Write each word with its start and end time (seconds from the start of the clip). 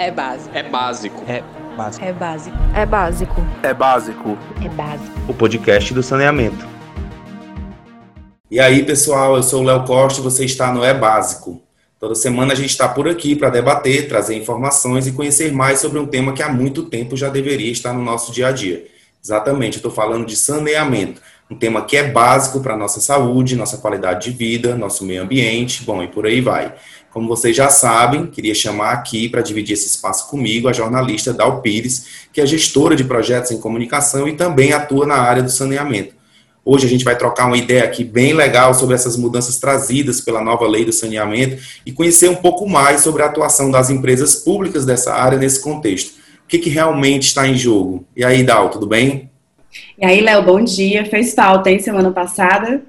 É 0.00 0.10
básico. 0.10 0.56
É 0.56 0.62
básico. 0.62 1.24
É 1.28 1.42
básico. 1.76 2.04
É 2.06 2.12
básico. 2.14 2.56
É 2.74 2.86
básico. 2.86 3.34
É 3.62 3.74
básico. 3.74 4.38
É 4.64 4.68
básico. 4.70 5.20
O 5.28 5.34
podcast 5.34 5.92
do 5.92 6.02
saneamento. 6.02 6.66
E 8.50 8.58
aí, 8.58 8.82
pessoal, 8.82 9.36
eu 9.36 9.42
sou 9.42 9.60
o 9.60 9.62
Léo 9.62 9.84
Costa 9.84 10.20
e 10.20 10.24
você 10.24 10.46
está 10.46 10.72
no 10.72 10.82
É 10.82 10.94
Básico. 10.94 11.60
Toda 11.98 12.14
semana 12.14 12.54
a 12.54 12.56
gente 12.56 12.70
está 12.70 12.88
por 12.88 13.06
aqui 13.06 13.36
para 13.36 13.50
debater, 13.50 14.08
trazer 14.08 14.34
informações 14.38 15.06
e 15.06 15.12
conhecer 15.12 15.52
mais 15.52 15.80
sobre 15.80 15.98
um 15.98 16.06
tema 16.06 16.32
que 16.32 16.42
há 16.42 16.48
muito 16.48 16.84
tempo 16.84 17.14
já 17.14 17.28
deveria 17.28 17.70
estar 17.70 17.92
no 17.92 18.02
nosso 18.02 18.32
dia 18.32 18.46
a 18.46 18.52
dia. 18.52 18.86
Exatamente, 19.22 19.74
eu 19.74 19.80
estou 19.80 19.92
falando 19.92 20.24
de 20.24 20.34
saneamento, 20.34 21.20
um 21.50 21.54
tema 21.54 21.84
que 21.84 21.94
é 21.94 22.10
básico 22.10 22.60
para 22.60 22.72
a 22.72 22.76
nossa 22.76 23.00
saúde, 23.00 23.54
nossa 23.54 23.76
qualidade 23.76 24.30
de 24.30 24.36
vida, 24.36 24.74
nosso 24.74 25.04
meio 25.04 25.22
ambiente, 25.22 25.84
bom, 25.84 26.02
e 26.02 26.08
por 26.08 26.24
aí 26.24 26.40
vai. 26.40 26.72
Como 27.12 27.26
vocês 27.26 27.56
já 27.56 27.68
sabem, 27.68 28.26
queria 28.26 28.54
chamar 28.54 28.92
aqui 28.92 29.28
para 29.28 29.42
dividir 29.42 29.72
esse 29.72 29.86
espaço 29.86 30.28
comigo 30.30 30.68
a 30.68 30.72
jornalista 30.72 31.32
Dal 31.32 31.60
Pires, 31.60 32.26
que 32.32 32.40
é 32.40 32.46
gestora 32.46 32.94
de 32.94 33.02
projetos 33.02 33.50
em 33.50 33.60
comunicação 33.60 34.28
e 34.28 34.36
também 34.36 34.72
atua 34.72 35.04
na 35.04 35.16
área 35.16 35.42
do 35.42 35.50
saneamento. 35.50 36.14
Hoje 36.64 36.86
a 36.86 36.88
gente 36.88 37.04
vai 37.04 37.16
trocar 37.16 37.46
uma 37.46 37.56
ideia 37.56 37.82
aqui 37.82 38.04
bem 38.04 38.32
legal 38.32 38.74
sobre 38.74 38.94
essas 38.94 39.16
mudanças 39.16 39.58
trazidas 39.58 40.20
pela 40.20 40.40
nova 40.40 40.68
lei 40.68 40.84
do 40.84 40.92
saneamento 40.92 41.60
e 41.84 41.90
conhecer 41.90 42.28
um 42.30 42.36
pouco 42.36 42.68
mais 42.68 43.00
sobre 43.00 43.22
a 43.22 43.26
atuação 43.26 43.72
das 43.72 43.90
empresas 43.90 44.36
públicas 44.36 44.84
dessa 44.84 45.12
área 45.12 45.38
nesse 45.38 45.60
contexto. 45.60 46.12
O 46.44 46.46
que, 46.46 46.58
que 46.58 46.70
realmente 46.70 47.24
está 47.24 47.46
em 47.46 47.56
jogo? 47.56 48.04
E 48.16 48.24
aí, 48.24 48.44
Dal, 48.44 48.70
tudo 48.70 48.86
bem? 48.86 49.30
E 49.98 50.04
aí, 50.04 50.20
Léo, 50.20 50.44
bom 50.44 50.62
dia. 50.62 51.04
Fez 51.06 51.34
falta, 51.34 51.70
hein, 51.70 51.80
semana 51.80 52.12
passada? 52.12 52.82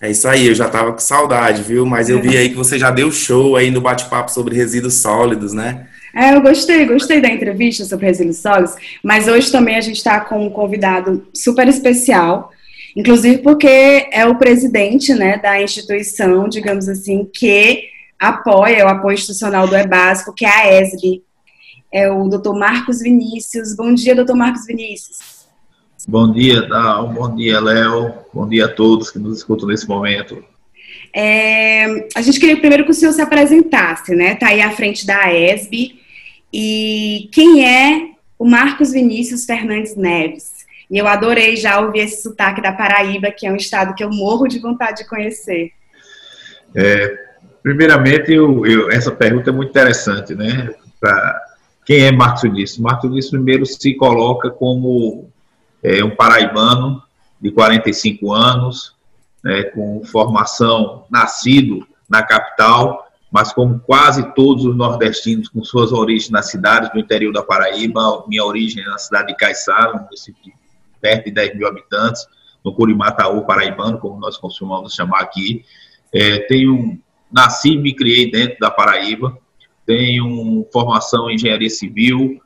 É 0.00 0.10
isso 0.10 0.26
aí, 0.26 0.46
eu 0.46 0.54
já 0.54 0.66
tava 0.66 0.92
com 0.92 0.98
saudade, 0.98 1.62
viu? 1.62 1.84
Mas 1.84 2.08
eu 2.08 2.22
vi 2.22 2.34
aí 2.34 2.48
que 2.48 2.56
você 2.56 2.78
já 2.78 2.90
deu 2.90 3.12
show 3.12 3.54
aí 3.54 3.70
no 3.70 3.82
bate-papo 3.82 4.30
sobre 4.30 4.56
resíduos 4.56 4.94
sólidos, 4.94 5.52
né? 5.52 5.86
É, 6.14 6.34
eu 6.34 6.40
gostei, 6.40 6.86
gostei 6.86 7.20
da 7.20 7.28
entrevista 7.28 7.84
sobre 7.84 8.06
resíduos 8.06 8.38
sólidos, 8.38 8.74
mas 9.02 9.28
hoje 9.28 9.52
também 9.52 9.76
a 9.76 9.80
gente 9.80 9.98
está 9.98 10.18
com 10.20 10.46
um 10.46 10.50
convidado 10.50 11.28
super 11.34 11.68
especial, 11.68 12.50
inclusive 12.96 13.38
porque 13.42 14.08
é 14.10 14.26
o 14.26 14.36
presidente 14.36 15.14
né, 15.14 15.36
da 15.36 15.62
instituição, 15.62 16.48
digamos 16.48 16.88
assim, 16.88 17.28
que 17.32 17.84
apoia 18.18 18.86
o 18.86 18.88
apoio 18.88 19.14
institucional 19.14 19.68
do 19.68 19.76
E-Básico, 19.76 20.34
que 20.34 20.46
é 20.46 20.48
a 20.48 20.80
ESB. 20.80 21.22
É 21.92 22.10
o 22.10 22.28
doutor 22.28 22.58
Marcos 22.58 23.00
Vinícius. 23.00 23.74
Bom 23.76 23.92
dia, 23.92 24.14
doutor 24.14 24.36
Marcos 24.36 24.64
Vinícius. 24.64 25.39
Bom 26.08 26.32
dia, 26.32 26.62
Dal. 26.62 27.08
Bom 27.08 27.34
dia, 27.34 27.60
Léo. 27.60 28.14
Bom 28.32 28.48
dia 28.48 28.66
a 28.66 28.68
todos 28.68 29.10
que 29.10 29.18
nos 29.18 29.38
escutam 29.38 29.68
nesse 29.68 29.88
momento. 29.88 30.42
É, 31.14 32.08
a 32.14 32.22
gente 32.22 32.38
queria 32.38 32.58
primeiro 32.58 32.84
que 32.84 32.90
o 32.90 32.94
senhor 32.94 33.12
se 33.12 33.20
apresentasse, 33.20 34.14
né? 34.14 34.32
Está 34.32 34.48
aí 34.48 34.60
à 34.60 34.70
frente 34.70 35.06
da 35.06 35.32
ESB. 35.32 35.96
E 36.52 37.28
quem 37.32 37.66
é 37.66 38.10
o 38.38 38.44
Marcos 38.44 38.92
Vinícius 38.92 39.44
Fernandes 39.44 39.96
Neves? 39.96 40.60
E 40.90 40.98
eu 40.98 41.06
adorei 41.06 41.56
já 41.56 41.80
ouvir 41.80 42.00
esse 42.00 42.22
sotaque 42.22 42.60
da 42.60 42.72
Paraíba, 42.72 43.30
que 43.30 43.46
é 43.46 43.52
um 43.52 43.56
estado 43.56 43.94
que 43.94 44.02
eu 44.02 44.10
morro 44.10 44.48
de 44.48 44.58
vontade 44.58 45.02
de 45.02 45.08
conhecer. 45.08 45.70
É, 46.74 47.16
primeiramente, 47.62 48.32
eu, 48.32 48.66
eu, 48.66 48.90
essa 48.90 49.10
pergunta 49.12 49.50
é 49.50 49.52
muito 49.52 49.70
interessante, 49.70 50.34
né? 50.34 50.74
Pra, 50.98 51.40
quem 51.84 52.04
é 52.04 52.12
Marcos 52.12 52.42
Vinícius? 52.42 52.78
Marcos 52.78 53.08
Vinícius 53.08 53.30
primeiro 53.30 53.66
se 53.66 53.94
coloca 53.94 54.50
como 54.50 55.30
é 55.82 56.04
um 56.04 56.14
paraibano 56.14 57.02
de 57.40 57.50
45 57.50 58.32
anos, 58.32 58.94
né, 59.42 59.64
com 59.64 60.02
formação 60.04 61.04
nascido 61.10 61.86
na 62.08 62.22
capital, 62.22 63.06
mas 63.30 63.52
como 63.52 63.78
quase 63.78 64.34
todos 64.34 64.64
os 64.64 64.76
nordestinos 64.76 65.48
com 65.48 65.62
suas 65.62 65.92
origens 65.92 66.30
nas 66.30 66.50
cidades 66.50 66.90
do 66.92 66.98
interior 66.98 67.32
da 67.32 67.42
Paraíba, 67.42 68.24
minha 68.26 68.44
origem 68.44 68.82
é 68.82 68.86
na 68.86 68.98
cidade 68.98 69.28
de 69.28 69.36
Caiçara, 69.36 69.96
um 69.96 70.02
município 70.04 70.52
perto 71.00 71.26
de 71.26 71.30
10 71.30 71.56
mil 71.56 71.66
habitantes, 71.66 72.26
no 72.64 72.74
Curimataú 72.74 73.46
paraibano, 73.46 73.98
como 73.98 74.20
nós 74.20 74.36
costumamos 74.36 74.94
chamar 74.94 75.20
aqui. 75.20 75.64
É, 76.12 76.40
tenho, 76.40 76.98
nasci 77.32 77.70
e 77.70 77.78
me 77.78 77.94
criei 77.94 78.30
dentro 78.30 78.58
da 78.58 78.70
Paraíba, 78.70 79.38
tenho 79.86 80.66
formação 80.72 81.30
em 81.30 81.36
engenharia 81.36 81.70
civil, 81.70 82.40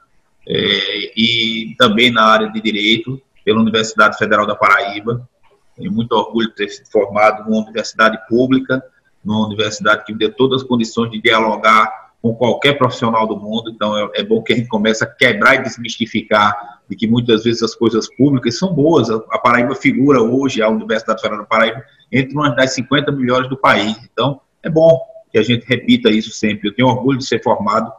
é, 0.49 1.13
e 1.17 1.75
também 1.79 2.11
na 2.11 2.25
área 2.25 2.51
de 2.51 2.61
direito 2.61 3.21
pela 3.45 3.61
Universidade 3.61 4.17
Federal 4.17 4.47
da 4.47 4.55
Paraíba. 4.55 5.29
Tenho 5.77 5.93
muito 5.93 6.13
orgulho 6.13 6.49
de 6.49 6.55
ter 6.55 6.69
sido 6.69 6.91
formado 6.91 7.49
numa 7.49 7.63
universidade 7.63 8.19
pública, 8.29 8.83
numa 9.25 9.47
universidade 9.47 10.05
que 10.05 10.13
me 10.13 10.19
deu 10.19 10.33
todas 10.33 10.63
as 10.63 10.69
condições 10.69 11.11
de 11.11 11.21
dialogar 11.21 12.05
com 12.23 12.35
qualquer 12.35 12.79
profissional 12.79 13.27
do 13.27 13.37
mundo. 13.37 13.71
Então 13.71 13.99
é, 13.99 14.11
é 14.15 14.23
bom 14.23 14.43
que 14.43 14.53
a 14.53 14.57
gente 14.57 14.69
comece 14.69 15.05
a 15.05 15.07
quebrar 15.07 15.57
e 15.57 15.63
desmistificar 15.63 16.81
de 16.89 16.97
que 16.97 17.07
muitas 17.07 17.45
vezes 17.45 17.63
as 17.63 17.75
coisas 17.75 18.09
públicas 18.15 18.59
são 18.59 18.73
boas. 18.73 19.11
A 19.11 19.39
Paraíba 19.39 19.75
figura 19.75 20.23
hoje, 20.23 20.63
a 20.63 20.69
Universidade 20.69 21.21
Federal 21.21 21.43
da 21.43 21.47
Paraíba, 21.47 21.83
entre 22.13 22.35
uma 22.35 22.51
das 22.51 22.75
50 22.75 23.11
melhores 23.13 23.49
do 23.49 23.57
país. 23.57 23.97
Então 24.11 24.41
é 24.63 24.71
bom 24.71 25.01
que 25.31 25.39
a 25.39 25.43
gente 25.43 25.67
repita 25.67 26.11
isso 26.11 26.31
sempre. 26.31 26.69
Eu 26.69 26.75
tenho 26.75 26.89
orgulho 26.89 27.19
de 27.19 27.27
ser 27.27 27.43
formado 27.43 27.93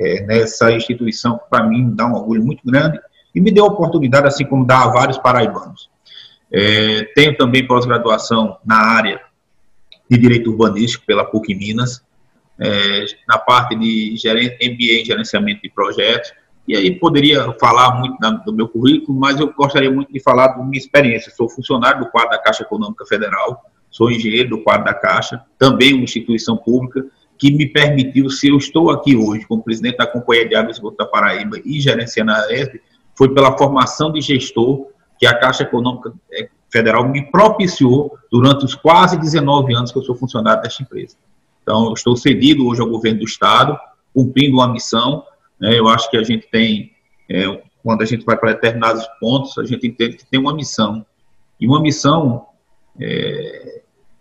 é, 0.00 0.22
nessa 0.22 0.72
instituição, 0.72 1.36
que 1.36 1.44
para 1.50 1.62
mim 1.62 1.94
dá 1.94 2.06
um 2.06 2.14
orgulho 2.14 2.42
muito 2.42 2.62
grande 2.64 2.98
e 3.34 3.40
me 3.40 3.52
deu 3.52 3.66
a 3.66 3.68
oportunidade, 3.68 4.26
assim 4.26 4.46
como 4.46 4.66
dá 4.66 4.84
a 4.84 4.88
vários 4.88 5.18
paraibanos. 5.18 5.90
É, 6.50 7.04
tenho 7.14 7.36
também 7.36 7.66
pós-graduação 7.66 8.56
na 8.64 8.76
área 8.76 9.20
de 10.08 10.16
Direito 10.16 10.50
Urbanístico 10.50 11.04
pela 11.06 11.24
PUC 11.24 11.54
Minas, 11.54 12.02
é, 12.58 13.04
na 13.28 13.38
parte 13.38 13.76
de 13.76 14.16
MBA 14.26 15.00
em 15.00 15.04
Gerenciamento 15.04 15.62
de 15.62 15.70
Projetos, 15.70 16.32
e 16.66 16.74
aí 16.74 16.98
poderia 16.98 17.52
falar 17.58 17.98
muito 17.98 18.16
do 18.44 18.52
meu 18.52 18.68
currículo, 18.68 19.18
mas 19.18 19.38
eu 19.38 19.52
gostaria 19.52 19.90
muito 19.90 20.12
de 20.12 20.20
falar 20.20 20.48
da 20.48 20.62
minha 20.62 20.78
experiência. 20.78 21.32
Sou 21.32 21.48
funcionário 21.48 22.00
do 22.00 22.10
quadro 22.10 22.30
da 22.30 22.38
Caixa 22.38 22.62
Econômica 22.62 23.04
Federal, 23.06 23.64
sou 23.90 24.10
engenheiro 24.10 24.50
do 24.50 24.62
quadro 24.62 24.84
da 24.84 24.94
Caixa, 24.94 25.42
também 25.58 25.94
uma 25.94 26.04
instituição 26.04 26.56
pública, 26.56 27.04
que 27.40 27.50
me 27.50 27.66
permitiu, 27.66 28.28
se 28.28 28.48
eu 28.48 28.58
estou 28.58 28.90
aqui 28.90 29.16
hoje 29.16 29.46
como 29.46 29.62
presidente 29.62 29.96
da 29.96 30.06
Companhia 30.06 30.46
de 30.46 30.54
Água 30.54 30.72
e 30.72 30.96
da 30.96 31.06
Paraíba 31.06 31.56
e 31.64 31.80
gerenciando 31.80 32.32
a 32.32 32.52
ESB, 32.52 32.82
foi 33.16 33.32
pela 33.32 33.56
formação 33.56 34.12
de 34.12 34.20
gestor 34.20 34.88
que 35.18 35.26
a 35.26 35.34
Caixa 35.34 35.62
Econômica 35.62 36.12
eh, 36.30 36.50
Federal 36.70 37.08
me 37.08 37.30
propiciou 37.30 38.14
durante 38.30 38.66
os 38.66 38.74
quase 38.74 39.18
19 39.18 39.74
anos 39.74 39.90
que 39.90 39.98
eu 39.98 40.02
sou 40.02 40.14
funcionário 40.14 40.62
desta 40.62 40.82
empresa. 40.82 41.16
Então, 41.62 41.94
estou 41.94 42.14
cedido 42.14 42.66
hoje 42.66 42.82
ao 42.82 42.88
governo 42.88 43.20
do 43.20 43.24
Estado, 43.24 43.78
cumprindo 44.14 44.58
uma 44.58 44.68
missão. 44.68 45.24
Né, 45.58 45.78
eu 45.78 45.88
acho 45.88 46.10
que 46.10 46.18
a 46.18 46.22
gente 46.22 46.46
tem, 46.46 46.92
é, 47.28 47.62
quando 47.82 48.02
a 48.02 48.04
gente 48.04 48.22
vai 48.24 48.36
para 48.36 48.52
determinados 48.52 49.06
pontos, 49.18 49.56
a 49.56 49.64
gente 49.64 49.86
entende 49.86 50.18
que 50.18 50.26
tem 50.26 50.38
uma 50.38 50.54
missão. 50.54 51.06
E 51.58 51.66
uma 51.66 51.80
missão 51.80 52.46
é, 53.00 53.79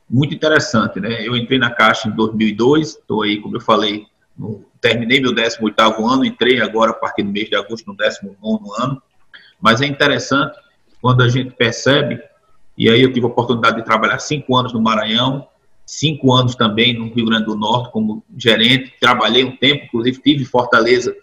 muito 0.10 0.34
interessante, 0.34 1.00
né? 1.00 1.26
Eu 1.26 1.36
entrei 1.36 1.60
na 1.60 1.70
Caixa 1.70 2.08
em 2.08 2.12
2002, 2.12 2.90
estou 2.90 3.24
aí, 3.24 3.40
como 3.40 3.58
eu 3.58 3.62
falei, 3.62 4.06
no, 4.38 4.66
terminei 4.82 5.22
meu 5.22 5.34
18º 5.34 6.12
ano, 6.12 6.26
entrei 6.26 6.62
agora 6.62 6.92
a 6.92 6.94
partir 6.94 7.24
do 7.24 7.32
mês 7.32 7.50
de 7.50 7.56
agosto 7.56 7.86
no 7.88 7.96
19º 7.96 8.60
ano, 8.80 9.02
mas 9.62 9.82
é 9.82 9.86
interessante 9.86 10.58
quando 11.02 11.22
a 11.22 11.30
gente 11.30 11.52
percebe, 11.52 12.22
e 12.78 12.90
aí 12.90 13.02
eu 13.02 13.12
tive 13.12 13.26
a 13.26 13.30
oportunidade 13.30 13.78
de 13.78 13.84
trabalhar 13.84 14.20
cinco 14.20 14.56
anos 14.56 14.74
no 14.74 14.82
Maranhão, 14.82 15.48
cinco 15.86 16.34
anos 16.34 16.56
também 16.56 16.94
no 16.94 17.14
Rio 17.14 17.26
Grande 17.26 17.46
do 17.46 17.56
Norte 17.56 17.92
como 17.92 18.24
gerente, 18.38 18.94
trabalhei 19.00 19.44
um 19.44 19.56
tempo, 19.56 19.86
inclusive 19.86 20.22
tive 20.22 20.44
em 20.44 20.46
Fortaleza, 20.46 21.16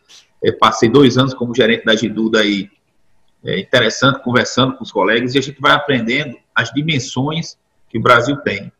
é, 0.44 0.52
passei 0.52 0.88
dois 0.88 1.16
anos 1.16 1.34
como 1.34 1.54
gerente 1.54 1.84
da 1.84 1.96
Giduda 1.96 2.40
aí, 2.40 2.70
é 3.44 3.60
interessante, 3.60 4.22
conversando 4.22 4.76
com 4.76 4.82
os 4.82 4.92
colegas, 4.92 5.34
e 5.34 5.38
a 5.38 5.42
gente 5.42 5.60
vai 5.60 5.72
aprendendo 5.72 6.36
as 6.54 6.72
dimensões 6.72 7.56
que 7.88 7.98
o 7.98 8.02
Brasil 8.02 8.36
tem. 8.38 8.72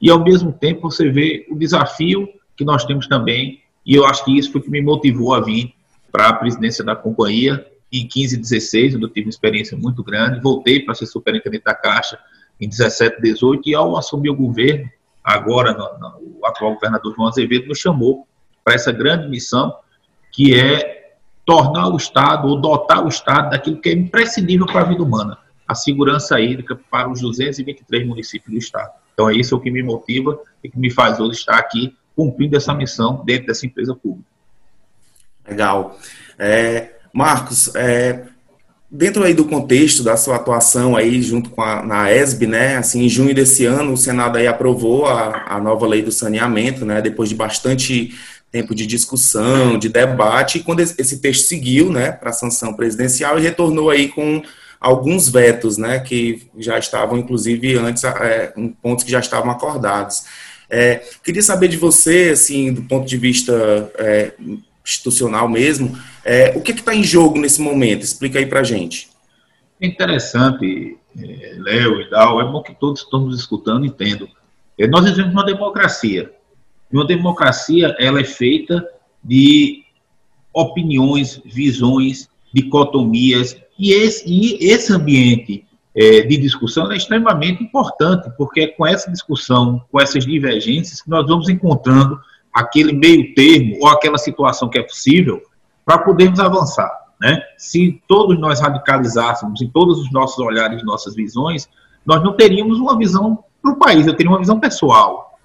E, 0.00 0.10
ao 0.10 0.22
mesmo 0.22 0.52
tempo, 0.52 0.90
você 0.90 1.10
vê 1.10 1.46
o 1.50 1.56
desafio 1.56 2.28
que 2.56 2.64
nós 2.64 2.84
temos 2.84 3.06
também, 3.06 3.60
e 3.84 3.94
eu 3.94 4.04
acho 4.04 4.24
que 4.24 4.36
isso 4.36 4.52
foi 4.52 4.60
o 4.60 4.64
que 4.64 4.70
me 4.70 4.82
motivou 4.82 5.34
a 5.34 5.40
vir 5.40 5.74
para 6.10 6.28
a 6.28 6.32
presidência 6.32 6.84
da 6.84 6.94
companhia. 6.94 7.66
Em 7.90 8.06
15 8.06 8.34
e 8.34 8.38
16, 8.38 8.94
eu 8.94 9.08
tive 9.08 9.26
uma 9.26 9.30
experiência 9.30 9.76
muito 9.76 10.02
grande, 10.02 10.40
voltei 10.40 10.80
para 10.80 10.94
ser 10.94 11.06
superintendente 11.06 11.64
da 11.64 11.74
Caixa 11.74 12.18
em 12.60 12.68
17 12.68 13.16
e 13.18 13.22
18, 13.22 13.68
e 13.68 13.74
ao 13.74 13.96
assumir 13.96 14.30
o 14.30 14.36
governo, 14.36 14.90
agora 15.24 15.72
no, 15.72 15.98
no, 15.98 16.38
o 16.40 16.46
atual 16.46 16.74
governador 16.74 17.14
João 17.14 17.28
Azevedo 17.28 17.68
me 17.68 17.74
chamou 17.74 18.26
para 18.64 18.74
essa 18.74 18.92
grande 18.92 19.28
missão, 19.28 19.74
que 20.32 20.54
é 20.54 21.14
tornar 21.46 21.88
o 21.88 21.96
Estado, 21.96 22.46
ou 22.46 22.60
dotar 22.60 23.04
o 23.04 23.08
Estado 23.08 23.50
daquilo 23.50 23.80
que 23.80 23.88
é 23.88 23.92
imprescindível 23.92 24.66
para 24.66 24.82
a 24.82 24.84
vida 24.84 25.02
humana, 25.02 25.38
a 25.66 25.74
segurança 25.74 26.38
hídrica 26.38 26.78
para 26.90 27.08
os 27.08 27.22
223 27.22 28.06
municípios 28.06 28.52
do 28.52 28.58
Estado. 28.58 28.92
Então, 29.18 29.28
é 29.28 29.34
isso 29.34 29.58
que 29.58 29.68
me 29.68 29.82
motiva 29.82 30.38
e 30.62 30.70
que 30.70 30.78
me 30.78 30.92
faz 30.92 31.18
hoje 31.18 31.40
estar 31.40 31.58
aqui 31.58 31.92
cumprindo 32.14 32.56
essa 32.56 32.72
missão 32.72 33.20
dentro 33.26 33.48
dessa 33.48 33.66
empresa 33.66 33.92
pública. 33.92 34.28
Legal. 35.48 35.98
É, 36.38 36.92
Marcos, 37.12 37.74
é, 37.74 38.26
dentro 38.88 39.24
aí 39.24 39.34
do 39.34 39.44
contexto 39.44 40.04
da 40.04 40.16
sua 40.16 40.36
atuação 40.36 40.94
aí 40.94 41.20
junto 41.20 41.50
com 41.50 41.60
a 41.60 41.82
na 41.84 42.12
ESB, 42.12 42.46
né? 42.46 42.76
Assim, 42.76 43.02
em 43.02 43.08
junho 43.08 43.34
desse 43.34 43.64
ano, 43.64 43.94
o 43.94 43.96
Senado 43.96 44.38
aí 44.38 44.46
aprovou 44.46 45.06
a, 45.06 45.46
a 45.48 45.60
nova 45.60 45.84
lei 45.84 46.00
do 46.00 46.12
saneamento, 46.12 46.84
né? 46.86 47.02
Depois 47.02 47.28
de 47.28 47.34
bastante 47.34 48.14
tempo 48.52 48.72
de 48.72 48.86
discussão, 48.86 49.76
de 49.76 49.88
debate, 49.88 50.58
e 50.58 50.62
quando 50.62 50.78
esse 50.78 51.20
texto 51.20 51.48
seguiu 51.48 51.90
né, 51.90 52.12
para 52.12 52.32
sanção 52.32 52.72
presidencial 52.72 53.36
e 53.36 53.42
retornou 53.42 53.90
aí 53.90 54.08
com 54.08 54.42
alguns 54.80 55.28
vetos, 55.28 55.76
né, 55.76 55.98
que 55.98 56.48
já 56.58 56.78
estavam, 56.78 57.18
inclusive, 57.18 57.76
antes, 57.76 58.04
é, 58.04 58.52
pontos 58.80 59.04
que 59.04 59.10
já 59.10 59.20
estavam 59.20 59.50
acordados. 59.50 60.24
É, 60.70 61.02
queria 61.24 61.42
saber 61.42 61.68
de 61.68 61.76
você, 61.76 62.30
assim, 62.32 62.72
do 62.72 62.82
ponto 62.82 63.06
de 63.06 63.16
vista 63.16 63.52
é, 63.96 64.32
institucional 64.84 65.48
mesmo, 65.48 65.98
é, 66.24 66.52
o 66.56 66.60
que 66.60 66.72
está 66.72 66.94
em 66.94 67.02
jogo 67.02 67.38
nesse 67.38 67.60
momento? 67.60 68.02
Explica 68.02 68.38
aí 68.38 68.46
para 68.46 68.62
gente. 68.62 69.08
É 69.80 69.86
interessante, 69.86 70.98
é, 71.18 71.54
Léo 71.58 72.00
e 72.00 72.10
Dal, 72.10 72.40
é 72.40 72.44
bom 72.44 72.62
que 72.62 72.74
todos 72.74 73.02
estamos 73.02 73.38
escutando 73.38 73.84
e 73.84 73.88
entendam. 73.88 74.28
É, 74.78 74.86
nós 74.86 75.04
vivemos 75.04 75.32
uma 75.32 75.44
democracia. 75.44 76.32
Uma 76.90 77.06
democracia, 77.06 77.94
ela 77.98 78.20
é 78.20 78.24
feita 78.24 78.86
de 79.22 79.84
opiniões, 80.52 81.40
visões, 81.44 82.28
dicotomias, 82.52 83.56
e 83.78 83.92
esse, 83.92 84.24
e 84.26 84.70
esse 84.70 84.92
ambiente 84.92 85.64
é, 85.94 86.22
de 86.22 86.36
discussão 86.36 86.90
é 86.90 86.96
extremamente 86.96 87.62
importante, 87.62 88.30
porque 88.36 88.60
é 88.60 88.66
com 88.68 88.86
essa 88.86 89.10
discussão, 89.10 89.82
com 89.90 90.00
essas 90.00 90.24
divergências, 90.24 91.00
que 91.00 91.10
nós 91.10 91.26
vamos 91.26 91.48
encontrando 91.48 92.20
aquele 92.52 92.92
meio 92.92 93.34
termo 93.34 93.76
ou 93.80 93.88
aquela 93.88 94.18
situação 94.18 94.68
que 94.68 94.78
é 94.78 94.82
possível 94.82 95.42
para 95.84 95.98
podermos 95.98 96.40
avançar. 96.40 96.90
Né? 97.20 97.40
Se 97.56 98.02
todos 98.06 98.38
nós 98.38 98.60
radicalizássemos 98.60 99.60
em 99.60 99.68
todos 99.68 99.98
os 100.00 100.12
nossos 100.12 100.38
olhares, 100.38 100.84
nossas 100.84 101.14
visões, 101.14 101.68
nós 102.04 102.22
não 102.22 102.34
teríamos 102.34 102.78
uma 102.78 102.96
visão 102.96 103.44
para 103.62 103.72
o 103.72 103.76
país, 103.76 104.06
eu 104.06 104.14
teria 104.14 104.30
uma 104.30 104.38
visão 104.38 104.58
pessoal. 104.58 105.38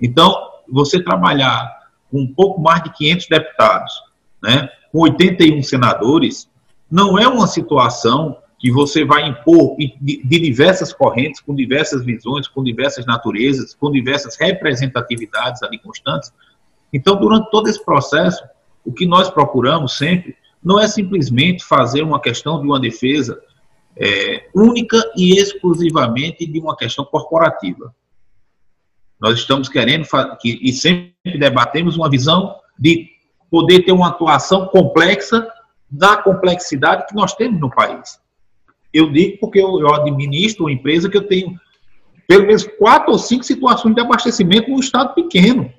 Então, 0.00 0.34
você 0.68 1.02
trabalhar 1.02 1.70
com 2.10 2.20
um 2.20 2.32
pouco 2.32 2.60
mais 2.60 2.82
de 2.82 2.92
500 2.92 3.26
deputados, 3.28 3.92
né, 4.42 4.68
com 4.92 5.00
81 5.00 5.62
senadores, 5.62 6.48
não 6.90 7.18
é 7.18 7.26
uma 7.26 7.46
situação 7.46 8.36
que 8.58 8.70
você 8.70 9.04
vai 9.04 9.28
impor 9.28 9.76
de 9.76 10.22
diversas 10.26 10.92
correntes, 10.92 11.40
com 11.40 11.54
diversas 11.54 12.04
visões, 12.04 12.48
com 12.48 12.64
diversas 12.64 13.04
naturezas, 13.04 13.74
com 13.74 13.90
diversas 13.90 14.36
representatividades 14.36 15.62
ali 15.62 15.78
constantes. 15.78 16.32
Então, 16.92 17.16
durante 17.16 17.50
todo 17.50 17.68
esse 17.68 17.84
processo, 17.84 18.42
o 18.84 18.92
que 18.92 19.06
nós 19.06 19.28
procuramos 19.28 19.98
sempre 19.98 20.36
não 20.62 20.80
é 20.80 20.88
simplesmente 20.88 21.62
fazer 21.62 22.02
uma 22.02 22.20
questão 22.20 22.58
de 22.58 22.66
uma 22.66 22.80
defesa 22.80 23.38
é, 23.96 24.48
única 24.54 24.98
e 25.16 25.38
exclusivamente 25.38 26.46
de 26.46 26.58
uma 26.58 26.74
questão 26.74 27.04
corporativa. 27.04 27.94
Nós 29.20 29.38
estamos 29.38 29.68
querendo 29.68 30.06
que, 30.40 30.58
e 30.62 30.72
sempre 30.72 31.38
debatemos 31.38 31.96
uma 31.96 32.08
visão 32.08 32.56
de 32.78 33.10
poder 33.50 33.84
ter 33.84 33.92
uma 33.92 34.08
atuação 34.08 34.66
complexa 34.66 35.46
da 35.96 36.16
complexidade 36.16 37.06
que 37.06 37.14
nós 37.14 37.34
temos 37.34 37.60
no 37.60 37.70
país. 37.70 38.18
Eu 38.92 39.10
digo 39.10 39.38
porque 39.40 39.60
eu, 39.60 39.80
eu 39.80 39.94
administro 39.94 40.64
uma 40.64 40.72
empresa 40.72 41.08
que 41.08 41.16
eu 41.16 41.26
tenho 41.26 41.58
pelo 42.26 42.46
menos 42.46 42.64
quatro 42.78 43.12
ou 43.12 43.18
cinco 43.18 43.44
situações 43.44 43.94
de 43.94 44.00
abastecimento 44.00 44.70
num 44.70 44.80
estado 44.80 45.14
pequeno, 45.14 45.70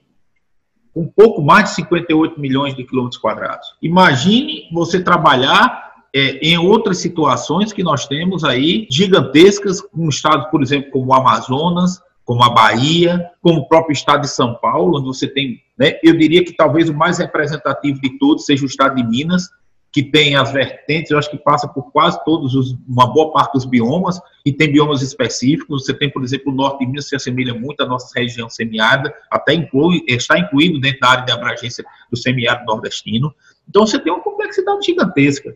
com 0.94 1.08
pouco 1.08 1.42
mais 1.42 1.70
de 1.70 1.76
58 1.76 2.40
milhões 2.40 2.76
de 2.76 2.84
quilômetros 2.84 3.20
quadrados. 3.20 3.68
Imagine 3.82 4.70
você 4.72 5.02
trabalhar 5.02 5.94
é, 6.14 6.38
em 6.38 6.58
outras 6.58 7.00
situações 7.00 7.74
que 7.74 7.84
nós 7.84 8.08
temos 8.08 8.44
aí 8.44 8.88
gigantescas, 8.90 9.82
um 9.94 10.08
estado, 10.08 10.50
por 10.50 10.62
exemplo, 10.62 10.92
como 10.92 11.08
o 11.08 11.14
Amazonas, 11.14 12.00
como 12.24 12.44
a 12.44 12.50
Bahia, 12.50 13.30
como 13.42 13.62
o 13.62 13.68
próprio 13.68 13.94
estado 13.94 14.22
de 14.22 14.30
São 14.30 14.56
Paulo, 14.56 14.98
onde 14.98 15.08
você 15.08 15.28
tem, 15.28 15.62
né, 15.78 16.00
eu 16.04 16.18
diria 16.18 16.44
que 16.44 16.54
talvez 16.54 16.90
o 16.90 16.94
mais 16.94 17.18
representativo 17.18 18.00
de 18.00 18.18
todos 18.18 18.46
seja 18.46 18.64
o 18.64 18.68
estado 18.68 18.96
de 18.96 19.04
Minas, 19.04 19.50
que 19.96 20.04
tem 20.04 20.36
as 20.36 20.52
vertentes, 20.52 21.10
eu 21.10 21.18
acho 21.18 21.32
que 21.32 21.38
passa 21.38 21.70
por 21.70 21.90
quase 21.90 22.22
todos 22.26 22.54
os, 22.54 22.76
uma 22.86 23.08
boa 23.14 23.32
parte 23.32 23.54
dos 23.54 23.64
biomas, 23.64 24.20
e 24.46 24.52
tem 24.52 24.70
biomas 24.70 25.02
específicos. 25.02 25.86
Você 25.86 25.94
tem, 25.94 26.12
por 26.12 26.22
exemplo, 26.22 26.52
o 26.52 26.56
norte 26.56 26.80
de 26.80 26.88
Minas, 26.88 27.06
que 27.06 27.12
se 27.12 27.16
assemelha 27.16 27.54
muito 27.54 27.80
à 27.80 27.86
nossa 27.86 28.12
região 28.14 28.50
semiárida, 28.50 29.16
até 29.32 29.54
inclui, 29.54 30.04
está 30.06 30.38
incluído 30.38 30.82
dentro 30.82 31.00
da 31.00 31.12
área 31.12 31.26
de 31.26 31.32
abrangência 31.32 31.86
do 32.12 32.18
semiárido 32.18 32.66
nordestino. 32.66 33.34
Então, 33.70 33.88
você 33.88 33.98
tem 33.98 34.12
uma 34.12 34.22
complexidade 34.22 34.86
gigantesca. 34.86 35.56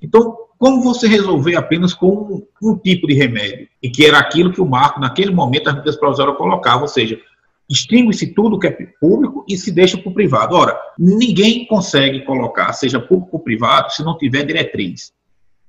Então, 0.00 0.36
como 0.56 0.80
você 0.80 1.08
resolver 1.08 1.56
apenas 1.56 1.92
com 1.92 2.46
um, 2.62 2.70
um, 2.70 2.78
tipo 2.78 3.08
de 3.08 3.14
remédio? 3.14 3.66
E 3.82 3.90
que 3.90 4.06
era 4.06 4.16
aquilo 4.16 4.52
que 4.52 4.60
o 4.60 4.64
Marco, 4.64 5.00
naquele 5.00 5.32
momento, 5.32 5.68
as 5.68 5.74
medidas 5.74 5.96
provisórias 5.96 6.36
colocava, 6.36 6.82
ou 6.82 6.88
seja, 6.88 7.18
extingue-se 7.72 8.34
tudo 8.34 8.58
que 8.58 8.66
é 8.66 8.88
público 9.00 9.44
e 9.48 9.56
se 9.56 9.72
deixa 9.72 9.96
para 9.96 10.10
o 10.10 10.14
privado. 10.14 10.54
Ora, 10.54 10.78
ninguém 10.98 11.66
consegue 11.66 12.20
colocar, 12.20 12.72
seja 12.74 13.00
público 13.00 13.36
ou 13.36 13.40
privado, 13.40 13.90
se 13.90 14.04
não 14.04 14.18
tiver 14.18 14.44
diretriz. 14.44 15.12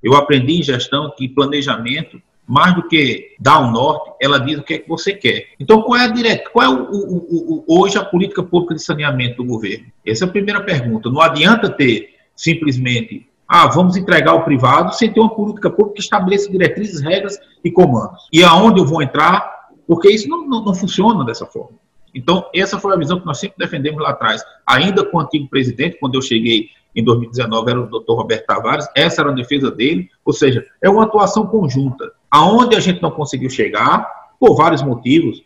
Eu 0.01 0.13
aprendi 0.15 0.59
em 0.59 0.63
gestão 0.63 1.13
que 1.17 1.29
planejamento, 1.29 2.21
mais 2.45 2.75
do 2.75 2.85
que 2.89 3.35
dar 3.39 3.61
um 3.61 3.71
norte, 3.71 4.11
ela 4.21 4.37
diz 4.37 4.59
o 4.59 4.63
que 4.63 4.73
é 4.73 4.77
que 4.79 4.89
você 4.89 5.13
quer. 5.13 5.47
Então, 5.57 5.81
qual 5.81 5.97
é 5.97 6.03
a 6.03 6.09
direta, 6.09 6.49
qual 6.49 6.65
é 6.65 6.69
o, 6.69 6.91
o, 6.91 7.63
o, 7.65 7.81
hoje 7.81 7.97
a 7.97 8.03
política 8.03 8.43
pública 8.43 8.75
de 8.75 8.83
saneamento 8.83 9.37
do 9.37 9.45
governo? 9.45 9.85
Essa 10.05 10.25
é 10.25 10.27
a 10.27 10.31
primeira 10.31 10.61
pergunta. 10.61 11.09
Não 11.09 11.21
adianta 11.21 11.69
ter 11.69 12.09
simplesmente 12.35 13.25
ah, 13.47 13.67
vamos 13.67 13.95
entregar 13.95 14.31
ao 14.31 14.43
privado 14.43 14.93
sem 14.95 15.13
ter 15.13 15.19
uma 15.19 15.33
política 15.33 15.69
pública 15.69 15.95
que 15.95 16.01
estabeleça 16.01 16.51
diretrizes, 16.51 17.01
regras 17.01 17.37
e 17.63 17.71
comandos. 17.71 18.27
E 18.31 18.43
aonde 18.43 18.79
eu 18.79 18.85
vou 18.85 19.01
entrar, 19.01 19.69
porque 19.87 20.09
isso 20.09 20.27
não, 20.27 20.45
não, 20.47 20.65
não 20.65 20.73
funciona 20.73 21.23
dessa 21.23 21.45
forma. 21.45 21.77
Então, 22.13 22.45
essa 22.53 22.79
foi 22.79 22.93
a 22.93 22.97
visão 22.97 23.19
que 23.19 23.25
nós 23.25 23.39
sempre 23.39 23.57
defendemos 23.57 24.01
lá 24.01 24.11
atrás. 24.11 24.43
Ainda 24.65 25.03
com 25.05 25.17
o 25.17 25.19
antigo 25.19 25.47
presidente, 25.47 25.97
quando 25.99 26.15
eu 26.15 26.21
cheguei 26.21 26.69
em 26.95 27.03
2019, 27.03 27.71
era 27.71 27.81
o 27.81 27.87
doutor 27.87 28.15
Roberto 28.15 28.45
Tavares, 28.45 28.87
essa 28.95 29.21
era 29.21 29.31
a 29.31 29.33
defesa 29.33 29.71
dele, 29.71 30.09
ou 30.23 30.31
seja, 30.31 30.65
é 30.81 30.89
uma 30.89 31.03
atuação 31.03 31.47
conjunta. 31.47 32.11
Aonde 32.29 32.75
a 32.75 32.79
gente 32.79 33.01
não 33.01 33.11
conseguiu 33.11 33.49
chegar, 33.49 34.07
por 34.39 34.55
vários 34.55 34.83
motivos, 34.83 35.41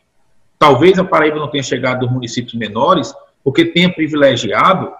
talvez 0.57 0.97
a 0.97 1.03
Paraíba 1.03 1.37
não 1.37 1.49
tenha 1.49 1.63
chegado 1.63 1.99
dos 1.99 2.11
municípios 2.11 2.55
menores, 2.55 3.13
porque 3.43 3.63
tenha 3.63 3.93
privilegiado 3.93 4.91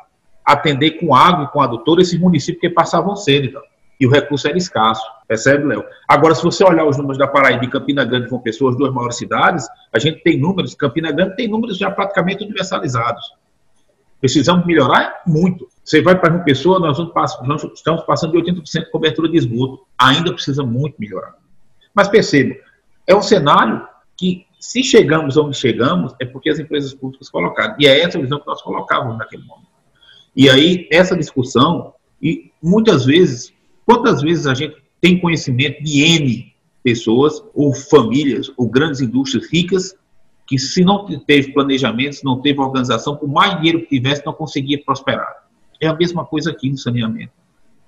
atender 0.46 0.92
com 0.92 1.14
água 1.14 1.46
e 1.46 1.48
com 1.48 1.60
adutor 1.60 2.00
esses 2.00 2.18
municípios 2.18 2.62
que 2.62 2.70
passavam 2.70 3.16
sede. 3.16 3.48
Então. 3.48 3.62
E 4.00 4.06
o 4.06 4.12
recurso 4.12 4.48
era 4.48 4.58
escasso, 4.58 5.04
percebe, 5.28 5.66
Léo? 5.66 5.84
Agora, 6.08 6.36
se 6.36 6.44
você 6.44 6.64
olhar 6.64 6.86
os 6.86 6.98
números 6.98 7.18
da 7.18 7.28
Paraíba 7.28 7.66
e 7.66 7.70
Campina 7.70 8.06
Grande 8.06 8.30
com 8.30 8.40
pessoas, 8.40 8.76
as 8.76 8.78
duas 8.78 8.94
maiores 8.94 9.18
cidades, 9.18 9.68
a 9.92 9.98
gente 9.98 10.22
tem 10.22 10.40
números, 10.40 10.76
Campina 10.76 11.12
Grande 11.12 11.36
tem 11.36 11.48
números 11.48 11.78
já 11.78 11.90
praticamente 11.90 12.44
universalizados. 12.44 13.24
Precisamos 14.20 14.66
melhorar 14.66 15.22
muito. 15.26 15.68
Você 15.84 16.02
vai 16.02 16.20
para 16.20 16.34
uma 16.34 16.44
pessoa, 16.44 16.80
nós, 16.80 16.98
nós 17.44 17.64
estamos 17.74 18.04
passando 18.04 18.32
de 18.32 18.52
80% 18.52 18.86
de 18.86 18.92
cobertura 18.92 19.30
de 19.30 19.38
esgoto. 19.38 19.86
Ainda 19.98 20.34
precisa 20.34 20.64
muito 20.64 20.96
melhorar. 21.00 21.36
Mas 21.94 22.08
perceba, 22.08 22.56
é 23.06 23.16
um 23.16 23.22
cenário 23.22 23.88
que, 24.16 24.46
se 24.60 24.84
chegamos 24.84 25.38
onde 25.38 25.56
chegamos, 25.56 26.14
é 26.20 26.26
porque 26.26 26.50
as 26.50 26.60
empresas 26.60 26.94
públicas 26.94 27.30
colocaram. 27.30 27.76
E 27.80 27.88
é 27.88 28.02
essa 28.02 28.18
a 28.18 28.22
visão 28.22 28.40
que 28.40 28.48
nós 28.48 28.62
colocávamos 28.62 29.18
naquele 29.18 29.44
momento. 29.44 29.68
E 30.36 30.50
aí, 30.50 30.88
essa 30.92 31.16
discussão, 31.16 31.94
e 32.22 32.52
muitas 32.62 33.06
vezes, 33.06 33.54
quantas 33.88 34.22
vezes 34.22 34.46
a 34.46 34.54
gente 34.54 34.76
tem 35.00 35.18
conhecimento 35.20 35.82
de 35.82 36.02
N 36.02 36.54
pessoas, 36.84 37.42
ou 37.54 37.74
famílias, 37.74 38.52
ou 38.58 38.70
grandes 38.70 39.02
indústrias 39.02 39.50
ricas, 39.52 39.96
que 40.46 40.60
se 40.60 40.84
não 40.84 41.06
teve 41.06 41.54
planejamento, 41.54 42.18
se 42.18 42.26
não 42.26 42.42
teve 42.42 42.60
organização, 42.60 43.16
por 43.16 43.28
mais 43.28 43.56
dinheiro 43.58 43.82
que 43.82 43.88
tivesse, 43.88 44.26
não 44.26 44.34
conseguia 44.34 44.82
prosperar. 44.84 45.48
É 45.82 45.88
a 45.88 45.96
mesma 45.96 46.26
coisa 46.26 46.52
aqui 46.52 46.70
no 46.70 46.78
saneamento. 46.78 47.32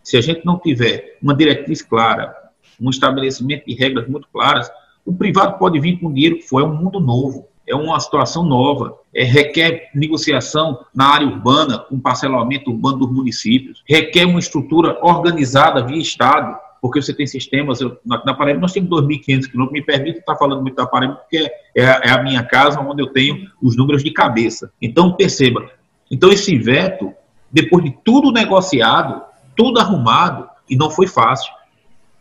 Se 0.03 0.17
a 0.17 0.21
gente 0.21 0.45
não 0.45 0.57
tiver 0.57 1.17
uma 1.21 1.35
diretriz 1.35 1.81
clara, 1.81 2.33
um 2.79 2.89
estabelecimento 2.89 3.65
de 3.65 3.73
regras 3.73 4.07
muito 4.07 4.27
claras, 4.31 4.71
o 5.05 5.13
privado 5.13 5.57
pode 5.57 5.79
vir 5.79 5.99
com 5.99 6.13
dinheiro 6.13 6.37
que 6.37 6.43
for, 6.43 6.61
é 6.61 6.65
um 6.65 6.75
mundo 6.75 6.99
novo 6.99 7.48
é 7.69 7.75
uma 7.75 7.99
situação 7.99 8.43
nova, 8.43 8.97
é, 9.13 9.23
requer 9.23 9.89
negociação 9.93 10.79
na 10.93 11.05
área 11.05 11.27
urbana, 11.27 11.77
com 11.77 11.99
parcelamento 11.99 12.71
urbano 12.71 12.97
dos 12.97 13.11
municípios, 13.11 13.83
requer 13.87 14.25
uma 14.25 14.39
estrutura 14.39 14.97
organizada 15.01 15.85
via 15.85 16.01
Estado, 16.01 16.57
porque 16.81 17.01
você 17.01 17.13
tem 17.13 17.27
sistemas, 17.27 17.79
eu, 17.81 17.97
na, 18.05 18.23
na 18.25 18.33
Paraíba 18.33 18.59
nós 18.59 18.71
temos 18.71 18.89
2.500 18.89 19.51
quilômetros, 19.51 19.71
me 19.71 19.81
permite 19.81 20.19
estar 20.19 20.35
falando 20.35 20.61
muito 20.61 20.75
da 20.75 20.87
Paraíba, 20.87 21.15
porque 21.15 21.37
é, 21.75 21.83
é 21.83 22.11
a 22.11 22.23
minha 22.23 22.43
casa 22.43 22.79
onde 22.79 23.01
eu 23.01 23.07
tenho 23.07 23.47
os 23.61 23.77
números 23.77 24.03
de 24.03 24.11
cabeça. 24.11 24.71
Então, 24.81 25.13
perceba, 25.13 25.69
então 26.09 26.31
esse 26.31 26.57
veto, 26.57 27.13
depois 27.51 27.83
de 27.83 27.95
tudo 28.03 28.31
negociado, 28.31 29.21
tudo 29.55 29.79
arrumado, 29.79 30.49
e 30.69 30.75
não 30.75 30.89
foi 30.89 31.07
fácil, 31.07 31.51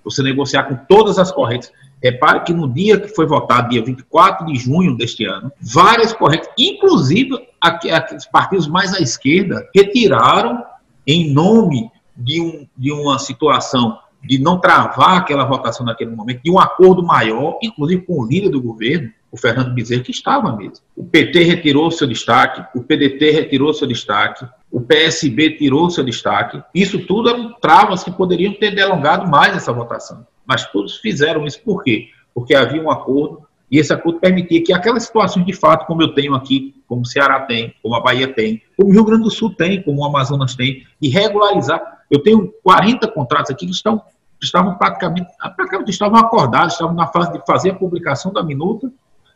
você 0.02 0.22
negociar 0.22 0.64
com 0.64 0.74
todas 0.88 1.18
as 1.18 1.30
correntes, 1.30 1.70
Repare 2.02 2.44
que 2.44 2.52
no 2.52 2.68
dia 2.68 2.98
que 2.98 3.08
foi 3.08 3.26
votado, 3.26 3.70
dia 3.70 3.84
24 3.84 4.46
de 4.46 4.56
junho 4.56 4.96
deste 4.96 5.24
ano, 5.24 5.50
várias 5.60 6.12
correntes, 6.12 6.48
inclusive 6.58 7.30
aqueles 7.60 8.26
partidos 8.26 8.68
mais 8.68 8.94
à 8.94 9.00
esquerda, 9.00 9.68
retiraram, 9.74 10.62
em 11.06 11.32
nome 11.32 11.90
de, 12.16 12.40
um, 12.40 12.66
de 12.76 12.92
uma 12.92 13.18
situação 13.18 13.98
de 14.22 14.38
não 14.38 14.58
travar 14.60 15.18
aquela 15.18 15.44
votação 15.44 15.86
naquele 15.86 16.10
momento, 16.10 16.42
de 16.42 16.50
um 16.50 16.58
acordo 16.58 17.02
maior, 17.02 17.58
inclusive 17.62 18.02
com 18.02 18.20
o 18.20 18.26
líder 18.26 18.50
do 18.50 18.60
governo, 18.60 19.10
o 19.30 19.36
Fernando 19.36 19.74
Bezerra, 19.74 20.02
que 20.02 20.10
estava 20.10 20.56
mesmo. 20.56 20.78
O 20.96 21.04
PT 21.04 21.42
retirou 21.44 21.90
seu 21.90 22.06
destaque, 22.06 22.64
o 22.76 22.82
PDT 22.82 23.30
retirou 23.30 23.72
seu 23.74 23.86
destaque, 23.86 24.46
o 24.70 24.80
PSB 24.80 25.56
tirou 25.56 25.90
seu 25.90 26.04
destaque. 26.04 26.62
Isso 26.74 26.98
tudo 27.06 27.30
eram 27.30 27.54
travas 27.60 28.02
que 28.02 28.10
poderiam 28.10 28.52
ter 28.54 28.74
delongado 28.74 29.28
mais 29.30 29.54
essa 29.56 29.72
votação. 29.72 30.26
Mas 30.48 30.64
todos 30.72 30.96
fizeram 30.96 31.44
isso 31.44 31.60
por 31.62 31.84
quê? 31.84 32.08
Porque 32.34 32.54
havia 32.54 32.82
um 32.82 32.90
acordo 32.90 33.46
e 33.70 33.78
esse 33.78 33.92
acordo 33.92 34.18
permitia 34.18 34.62
que 34.64 34.72
aquelas 34.72 35.02
situações 35.04 35.44
de 35.44 35.52
fato, 35.52 35.86
como 35.86 36.02
eu 36.02 36.14
tenho 36.14 36.34
aqui, 36.34 36.74
como 36.86 37.02
o 37.02 37.06
Ceará 37.06 37.40
tem, 37.40 37.74
como 37.82 37.94
a 37.94 38.00
Bahia 38.00 38.32
tem, 38.32 38.62
como 38.74 38.88
o 38.88 38.92
Rio 38.92 39.04
Grande 39.04 39.24
do 39.24 39.30
Sul 39.30 39.54
tem, 39.54 39.82
como 39.82 40.00
o 40.00 40.04
Amazonas 40.06 40.54
tem, 40.54 40.86
e 41.02 41.08
regularizar. 41.10 41.80
Eu 42.10 42.22
tenho 42.22 42.50
40 42.62 43.06
contratos 43.08 43.50
aqui 43.50 43.66
que 43.66 43.72
estão, 43.72 44.00
estavam 44.42 44.76
praticamente, 44.78 45.28
praticamente 45.54 45.90
estavam 45.90 46.18
acordados, 46.18 46.72
estavam 46.72 46.94
na 46.94 47.06
fase 47.08 47.32
de 47.32 47.44
fazer 47.46 47.70
a 47.72 47.74
publicação 47.74 48.32
da 48.32 48.42
minuta 48.42 48.90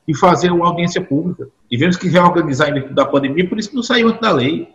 e 0.09 0.17
fazer 0.17 0.51
uma 0.51 0.67
audiência 0.67 1.03
pública. 1.03 1.47
Tivemos 1.69 1.97
que 1.97 2.09
reorganizar 2.09 2.71
em 2.71 2.75
virtude 2.75 2.95
da 2.95 3.05
pandemia, 3.05 3.47
por 3.47 3.59
isso 3.59 3.69
que 3.69 3.77
não 3.77 3.83
saiu 3.83 4.09
antes 4.09 4.21
da 4.23 4.33
lei. 4.33 4.69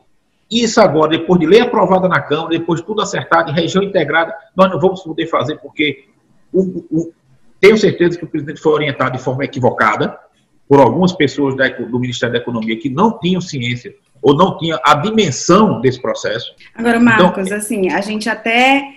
Isso 0.49 0.79
agora, 0.79 1.09
depois 1.09 1.39
de 1.39 1.47
lei 1.47 1.61
aprovada 1.61 2.07
na 2.07 2.21
Câmara, 2.21 2.49
depois 2.49 2.79
de 2.79 2.85
tudo 2.85 3.01
acertado, 3.01 3.49
em 3.49 3.53
região 3.53 3.83
integrada, 3.83 4.33
nós 4.55 4.71
não 4.71 4.79
vamos 4.79 5.01
poder 5.01 5.25
fazer, 5.25 5.57
porque 5.57 6.05
o, 6.53 6.85
o, 6.91 7.13
tenho 7.59 7.77
certeza 7.77 8.17
que 8.17 8.25
o 8.25 8.27
presidente 8.27 8.61
foi 8.61 8.73
orientado 8.73 9.17
de 9.17 9.23
forma 9.23 9.43
equivocada 9.43 10.17
por 10.67 10.79
algumas 10.79 11.13
pessoas 11.13 11.55
da, 11.55 11.67
do 11.69 11.99
Ministério 11.99 12.33
da 12.33 12.39
Economia 12.39 12.77
que 12.77 12.89
não 12.89 13.17
tinham 13.19 13.41
ciência 13.41 13.95
ou 14.21 14.35
não 14.35 14.57
tinham 14.57 14.79
a 14.83 14.95
dimensão 14.95 15.79
desse 15.79 16.01
processo. 16.01 16.53
Agora, 16.75 16.99
Marcos, 16.99 17.45
então, 17.45 17.57
assim, 17.57 17.89
a 17.91 18.01
gente 18.01 18.29
até 18.29 18.93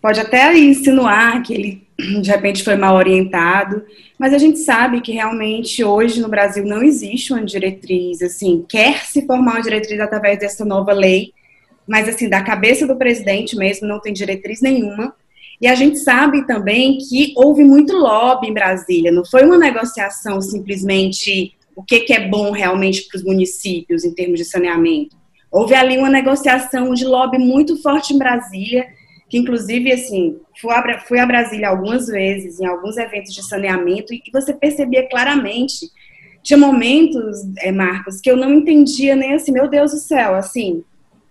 pode 0.00 0.20
até 0.20 0.56
insinuar 0.56 1.42
que 1.42 1.54
ele 1.54 1.86
de 1.98 2.30
repente 2.30 2.62
foi 2.62 2.76
mal 2.76 2.94
orientado, 2.94 3.82
mas 4.18 4.34
a 4.34 4.38
gente 4.38 4.58
sabe 4.58 5.00
que 5.00 5.12
realmente 5.12 5.82
hoje 5.82 6.20
no 6.20 6.28
Brasil 6.28 6.64
não 6.64 6.82
existe 6.82 7.32
uma 7.32 7.42
diretriz, 7.42 8.20
assim, 8.20 8.64
quer 8.68 9.04
se 9.06 9.26
formar 9.26 9.52
uma 9.52 9.62
diretriz 9.62 9.98
através 9.98 10.38
dessa 10.38 10.64
nova 10.64 10.92
lei, 10.92 11.32
mas 11.88 12.08
assim, 12.08 12.28
da 12.28 12.42
cabeça 12.42 12.86
do 12.86 12.96
presidente 12.96 13.56
mesmo 13.56 13.88
não 13.88 14.00
tem 14.00 14.12
diretriz 14.12 14.60
nenhuma. 14.60 15.14
E 15.60 15.66
a 15.66 15.74
gente 15.74 15.98
sabe 15.98 16.46
também 16.46 16.98
que 16.98 17.32
houve 17.36 17.64
muito 17.64 17.96
lobby 17.96 18.48
em 18.48 18.54
Brasília, 18.54 19.10
não 19.10 19.24
foi 19.24 19.44
uma 19.44 19.56
negociação 19.56 20.40
simplesmente 20.40 21.54
o 21.74 21.82
que, 21.82 22.00
que 22.00 22.12
é 22.12 22.28
bom 22.28 22.50
realmente 22.50 23.06
para 23.06 23.18
os 23.18 23.24
municípios 23.24 24.04
em 24.04 24.14
termos 24.14 24.38
de 24.38 24.44
saneamento. 24.44 25.16
Houve 25.50 25.74
ali 25.74 25.96
uma 25.98 26.10
negociação 26.10 26.92
de 26.94 27.04
lobby 27.04 27.38
muito 27.38 27.80
forte 27.80 28.14
em 28.14 28.18
Brasília, 28.18 28.86
que 29.28 29.38
inclusive, 29.38 29.92
assim, 29.92 30.38
fui 30.60 31.18
a, 31.18 31.26
Brasília 31.26 31.68
algumas 31.68 32.06
vezes, 32.06 32.60
em 32.60 32.66
alguns 32.66 32.96
eventos 32.96 33.34
de 33.34 33.46
saneamento, 33.46 34.14
e 34.14 34.22
você 34.32 34.52
percebia 34.52 35.08
claramente, 35.08 35.90
tinha 36.42 36.56
momentos, 36.56 37.38
é, 37.58 37.72
Marcos, 37.72 38.20
que 38.20 38.30
eu 38.30 38.36
não 38.36 38.52
entendia 38.54 39.16
nem 39.16 39.34
assim, 39.34 39.52
meu 39.52 39.68
Deus 39.68 39.92
do 39.92 39.98
céu, 39.98 40.34
assim, 40.34 40.84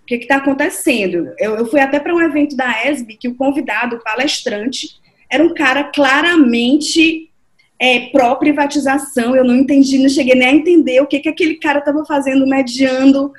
o 0.06 0.08
que 0.08 0.16
está 0.16 0.36
acontecendo? 0.36 1.34
Eu, 1.40 1.56
eu, 1.56 1.66
fui 1.66 1.80
até 1.80 2.00
para 2.00 2.14
um 2.14 2.22
evento 2.22 2.56
da 2.56 2.86
ESB 2.86 3.18
que 3.18 3.28
o 3.28 3.36
convidado, 3.36 3.96
o 3.96 4.04
palestrante, 4.04 4.90
era 5.30 5.44
um 5.44 5.52
cara 5.52 5.86
claramente 5.86 7.32
é, 7.80 8.02
pró-privatização. 8.12 9.36
Eu 9.36 9.44
não 9.44 9.56
entendi, 9.56 9.98
não 9.98 10.08
cheguei 10.08 10.36
nem 10.36 10.48
a 10.48 10.54
entender 10.54 11.02
o 11.02 11.08
que, 11.08 11.20
que 11.20 11.30
aquele 11.30 11.56
cara 11.56 11.80
estava 11.80 12.06
fazendo, 12.06 12.46
mediando 12.46 13.34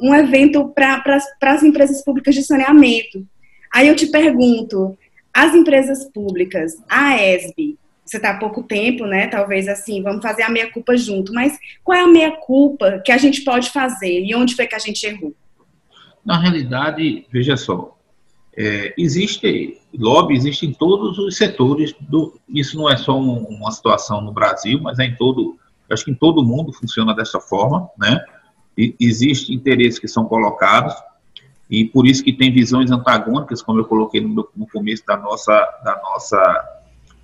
um 0.00 0.14
evento 0.14 0.68
para 0.68 1.02
as 1.42 1.62
empresas 1.64 2.04
públicas 2.04 2.36
de 2.36 2.44
saneamento. 2.44 3.26
Aí 3.74 3.88
eu 3.88 3.96
te 3.96 4.06
pergunto, 4.06 4.96
as 5.34 5.56
empresas 5.56 6.04
públicas, 6.04 6.76
a 6.88 7.16
ESB, 7.20 7.76
você 8.04 8.18
está 8.18 8.30
há 8.30 8.38
pouco 8.38 8.62
tempo, 8.62 9.06
né? 9.06 9.26
Talvez 9.26 9.66
assim, 9.66 10.02
vamos 10.02 10.22
fazer 10.22 10.42
a 10.42 10.48
meia-culpa 10.48 10.96
junto, 10.96 11.32
mas 11.32 11.58
qual 11.82 11.98
é 11.98 12.02
a 12.02 12.06
meia-culpa 12.06 13.02
que 13.04 13.10
a 13.10 13.18
gente 13.18 13.42
pode 13.42 13.70
fazer 13.70 14.20
e 14.20 14.34
onde 14.36 14.54
foi 14.54 14.68
que 14.68 14.74
a 14.76 14.78
gente 14.78 15.04
errou? 15.04 15.34
Na 16.24 16.38
realidade, 16.38 17.26
veja 17.30 17.56
só, 17.56 17.96
é, 18.56 18.94
existe 18.98 19.80
lobby, 19.94 20.34
existe 20.34 20.66
em 20.66 20.72
todos 20.72 21.18
os 21.18 21.36
setores. 21.36 21.94
Do, 22.00 22.38
isso 22.48 22.76
não 22.76 22.88
é 22.88 22.96
só 22.96 23.18
um, 23.18 23.44
uma 23.44 23.70
situação 23.70 24.20
no 24.20 24.32
Brasil, 24.32 24.80
mas 24.80 24.98
é 24.98 25.04
em 25.04 25.16
todo, 25.16 25.56
acho 25.90 26.04
que 26.04 26.10
em 26.10 26.14
todo 26.14 26.44
mundo 26.44 26.72
funciona 26.72 27.14
dessa 27.14 27.40
forma, 27.40 27.88
né? 27.98 28.24
E, 28.76 28.94
existe 29.00 29.52
interesses 29.52 29.98
que 29.98 30.08
são 30.08 30.24
colocados 30.24 30.94
e 31.68 31.86
por 31.86 32.06
isso 32.06 32.22
que 32.22 32.32
tem 32.32 32.52
visões 32.52 32.90
antagônicas, 32.90 33.62
como 33.62 33.80
eu 33.80 33.84
coloquei 33.86 34.20
no, 34.20 34.48
no 34.54 34.66
começo 34.66 35.04
da 35.06 35.16
nossa, 35.16 35.52
da 35.82 36.00
nossa, 36.02 36.82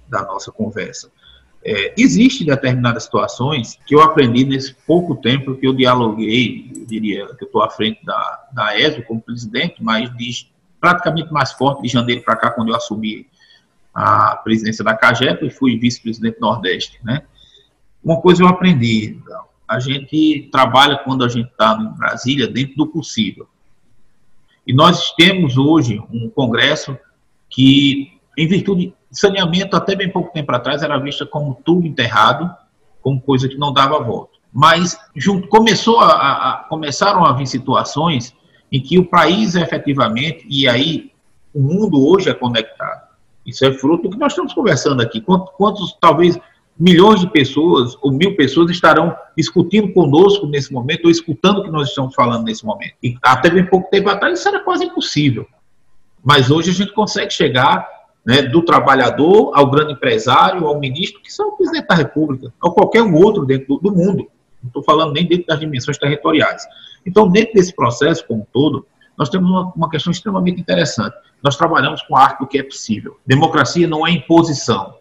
da 0.09 0.23
nossa 0.23 0.51
conversa. 0.51 1.11
É, 1.65 1.95
Existem 1.97 2.47
determinadas 2.47 3.05
situações 3.05 3.79
que 3.87 3.95
eu 3.95 4.01
aprendi 4.01 4.45
nesse 4.45 4.75
pouco 4.87 5.17
tempo 5.17 5.57
que 5.57 5.67
eu 5.67 5.75
dialoguei, 5.75 6.71
eu 6.75 6.87
diria 6.87 7.27
que 7.35 7.45
eu 7.45 7.47
estou 7.47 7.63
à 7.63 7.71
frente 7.71 8.05
da, 8.05 8.49
da 8.53 8.79
ESO 8.79 9.03
como 9.03 9.21
presidente, 9.21 9.83
mas 9.83 10.15
de, 10.17 10.49
praticamente 10.81 11.33
mais 11.33 11.53
forte 11.53 11.83
de 11.83 11.89
janeiro 11.89 12.23
para 12.23 12.37
cá, 12.37 12.51
quando 12.51 12.69
eu 12.69 12.77
assumi 12.77 13.27
a 13.95 14.37
presidência 14.37 14.85
da 14.85 14.95
CAGEP 14.95 15.47
e 15.47 15.51
fui 15.51 15.77
vice-presidente 15.77 16.41
Nordeste. 16.41 17.01
Né? 17.03 17.23
Uma 18.03 18.21
coisa 18.21 18.43
eu 18.43 18.49
aprendi, 18.49 19.19
a 19.67 19.81
gente 19.81 20.49
trabalha 20.53 20.97
quando 20.99 21.25
a 21.25 21.29
gente 21.29 21.51
está 21.51 21.77
em 21.79 21.99
Brasília 21.99 22.47
dentro 22.47 22.77
do 22.77 22.87
possível. 22.87 23.49
E 24.67 24.73
nós 24.73 25.13
temos 25.13 25.59
hoje 25.59 26.01
um 26.13 26.31
Congresso 26.31 26.97
que, 27.51 28.19
em 28.37 28.47
virtude 28.47 28.87
de 28.87 28.95
saneamento, 29.11 29.77
até 29.77 29.95
bem 29.95 30.11
pouco 30.11 30.33
tempo 30.33 30.53
atrás, 30.53 30.83
era 30.83 30.99
vista 30.99 31.25
como 31.25 31.59
tudo 31.65 31.87
enterrado, 31.87 32.51
como 33.01 33.21
coisa 33.21 33.49
que 33.49 33.57
não 33.57 33.73
dava 33.73 33.99
voto. 34.01 34.39
Mas 34.53 34.99
junto, 35.15 35.49
começou 35.49 36.01
a, 36.01 36.11
a, 36.11 36.57
começaram 36.69 37.25
a 37.25 37.33
vir 37.33 37.47
situações 37.47 38.35
em 38.71 38.81
que 38.81 38.99
o 38.99 39.05
país 39.05 39.55
efetivamente, 39.55 40.47
e 40.49 40.69
aí 40.69 41.13
o 41.55 41.61
mundo 41.61 42.07
hoje 42.07 42.29
é 42.29 42.35
conectado. 42.35 43.09
Isso 43.47 43.65
é 43.65 43.73
fruto 43.73 44.05
do 44.05 44.11
que 44.11 44.19
nós 44.19 44.33
estamos 44.33 44.53
conversando 44.53 45.01
aqui. 45.01 45.21
Quantos, 45.21 45.51
quantos 45.57 45.97
talvez 46.01 46.39
milhões 46.79 47.21
de 47.21 47.31
pessoas 47.31 47.97
ou 48.01 48.13
mil 48.13 48.37
pessoas 48.37 48.71
estarão 48.71 49.17
discutindo 49.37 49.93
conosco 49.93 50.47
nesse 50.47 50.73
momento 50.73 51.07
ou 51.07 51.11
escutando 51.11 51.59
o 51.59 51.63
que 51.65 51.71
nós 51.71 51.89
estamos 51.89 52.15
falando 52.15 52.45
nesse 52.45 52.65
momento. 52.65 52.95
E 53.03 53.17
até 53.23 53.51
bem 53.51 53.67
pouco 53.67 53.91
tempo 53.91 54.09
atrás 54.09 54.39
isso 54.39 54.49
era 54.49 54.61
quase 54.61 54.85
impossível. 54.85 55.47
Mas 56.23 56.51
hoje 56.51 56.71
a 56.71 56.75
gente 56.75 56.93
consegue 56.93 57.33
chegar 57.33 57.89
né, 58.29 58.43
do 58.43 58.61
trabalhador 58.61 59.53
ao 59.55 59.71
grande 59.71 59.95
empresário, 59.95 60.67
ao 60.67 60.79
ministro, 60.79 61.23
que 61.23 61.33
são 61.33 61.49
o 61.49 61.57
presidente 61.57 61.87
da 61.87 61.95
República, 61.95 62.53
ou 62.63 62.73
qualquer 62.73 63.03
um 63.03 63.15
outro 63.15 63.47
dentro 63.47 63.67
do, 63.69 63.79
do 63.79 63.91
mundo. 63.91 64.29
Não 64.63 64.69
estou 64.69 64.83
falando 64.83 65.15
nem 65.15 65.27
dentro 65.27 65.47
das 65.47 65.59
dimensões 65.59 65.97
territoriais. 65.97 66.63
Então, 67.07 67.27
dentro 67.27 67.55
desse 67.55 67.75
processo 67.75 68.27
como 68.27 68.43
um 68.43 68.47
todo, 68.53 68.87
nós 69.17 69.31
temos 69.31 69.49
uma, 69.49 69.73
uma 69.75 69.89
questão 69.89 70.11
extremamente 70.11 70.61
interessante. 70.61 71.17
Nós 71.43 71.57
trabalhamos 71.57 72.03
com 72.03 72.15
a 72.15 72.23
arte 72.23 72.41
do 72.41 72.47
que 72.47 72.59
é 72.59 72.63
possível. 72.63 73.17
Democracia 73.25 73.89
não 73.89 74.07
é 74.07 74.11
imposição, 74.11 74.97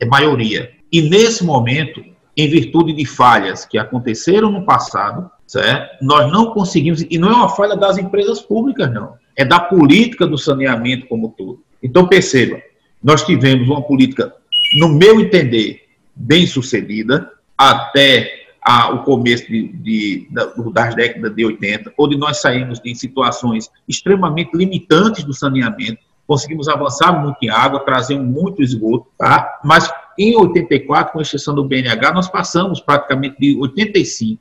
é 0.00 0.06
maioria. 0.06 0.70
E 0.90 1.02
nesse 1.02 1.44
momento, 1.44 2.02
em 2.34 2.48
virtude 2.48 2.94
de 2.94 3.04
falhas 3.04 3.66
que 3.66 3.76
aconteceram 3.76 4.50
no 4.50 4.64
passado, 4.64 5.30
certo? 5.46 6.02
nós 6.02 6.32
não 6.32 6.54
conseguimos, 6.54 7.02
e 7.02 7.18
não 7.18 7.28
é 7.28 7.34
uma 7.34 7.50
falha 7.50 7.76
das 7.76 7.98
empresas 7.98 8.40
públicas, 8.40 8.90
não, 8.90 9.16
é 9.36 9.44
da 9.44 9.60
política 9.60 10.26
do 10.26 10.38
saneamento 10.38 11.06
como 11.08 11.34
todo. 11.36 11.62
Então, 11.82 12.06
perceba, 12.06 12.60
nós 13.02 13.22
tivemos 13.24 13.68
uma 13.68 13.82
política, 13.82 14.34
no 14.78 14.88
meu 14.88 15.20
entender, 15.20 15.88
bem 16.14 16.46
sucedida, 16.46 17.30
até 17.56 18.40
a, 18.62 18.90
o 18.92 19.02
começo 19.04 19.46
de, 19.46 19.68
de, 19.68 20.28
das 20.72 20.94
décadas 20.94 21.34
de 21.34 21.44
80, 21.44 21.92
onde 21.98 22.16
nós 22.16 22.40
saímos 22.40 22.80
de 22.80 22.94
situações 22.94 23.70
extremamente 23.88 24.54
limitantes 24.54 25.24
do 25.24 25.32
saneamento, 25.32 25.98
conseguimos 26.26 26.68
avançar 26.68 27.12
muito 27.20 27.38
em 27.42 27.48
água, 27.48 27.80
trazer 27.80 28.18
muito 28.18 28.62
esgoto, 28.62 29.06
tá? 29.18 29.60
mas 29.64 29.90
em 30.18 30.36
84, 30.36 31.12
com 31.12 31.20
exceção 31.20 31.54
do 31.54 31.64
BNH, 31.64 32.12
nós 32.12 32.28
passamos 32.28 32.80
praticamente 32.80 33.36
de 33.40 33.58
85, 33.58 34.40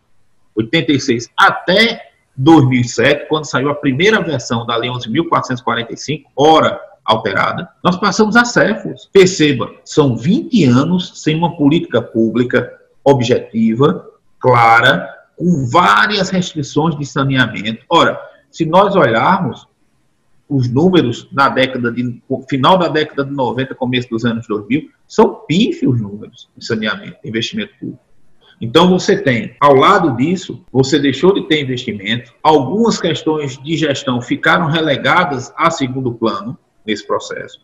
86 0.56 1.30
até 1.38 2.10
2007, 2.36 3.28
quando 3.28 3.46
saiu 3.46 3.70
a 3.70 3.76
primeira 3.76 4.22
versão 4.22 4.66
da 4.66 4.76
Lei 4.76 4.90
11.445, 4.90 6.24
ora 6.36 6.80
alterada, 7.10 7.68
nós 7.84 7.98
passamos 7.98 8.36
a 8.36 8.46
CEFOS. 8.46 9.10
Perceba, 9.12 9.72
são 9.84 10.16
20 10.16 10.64
anos 10.66 11.24
sem 11.24 11.36
uma 11.36 11.58
política 11.58 12.02
pública 12.02 12.72
objetiva, 13.04 14.08
clara, 14.40 15.10
com 15.36 15.66
várias 15.66 16.30
restrições 16.30 16.96
de 16.96 17.06
saneamento. 17.06 17.84
Ora, 17.90 18.20
se 18.52 18.64
nós 18.64 18.96
olharmos, 18.96 19.68
os 20.48 20.70
números 20.70 21.28
na 21.32 21.50
década 21.50 21.92
de 21.92 22.22
final 22.48 22.78
da 22.78 22.88
década 22.88 23.24
de 23.24 23.32
90, 23.32 23.74
começo 23.76 24.10
dos 24.10 24.26
anos 24.26 24.48
2000, 24.48 24.90
são 25.08 25.36
pífios 25.48 26.00
números 26.00 26.48
de 26.56 26.66
saneamento, 26.66 27.18
de 27.24 27.30
investimento 27.30 27.74
público. 27.80 28.04
Então 28.62 28.90
você 28.90 29.18
tem, 29.18 29.56
ao 29.60 29.74
lado 29.74 30.16
disso, 30.18 30.64
você 30.72 31.00
deixou 31.00 31.34
de 31.34 31.48
ter 31.48 31.62
investimento, 31.62 32.34
algumas 32.44 33.00
questões 33.00 33.58
de 33.58 33.78
gestão 33.78 34.22
ficaram 34.22 34.68
relegadas 34.68 35.52
a 35.56 35.72
segundo 35.72 36.14
plano 36.14 36.58
nesse 36.86 37.06
processo, 37.06 37.60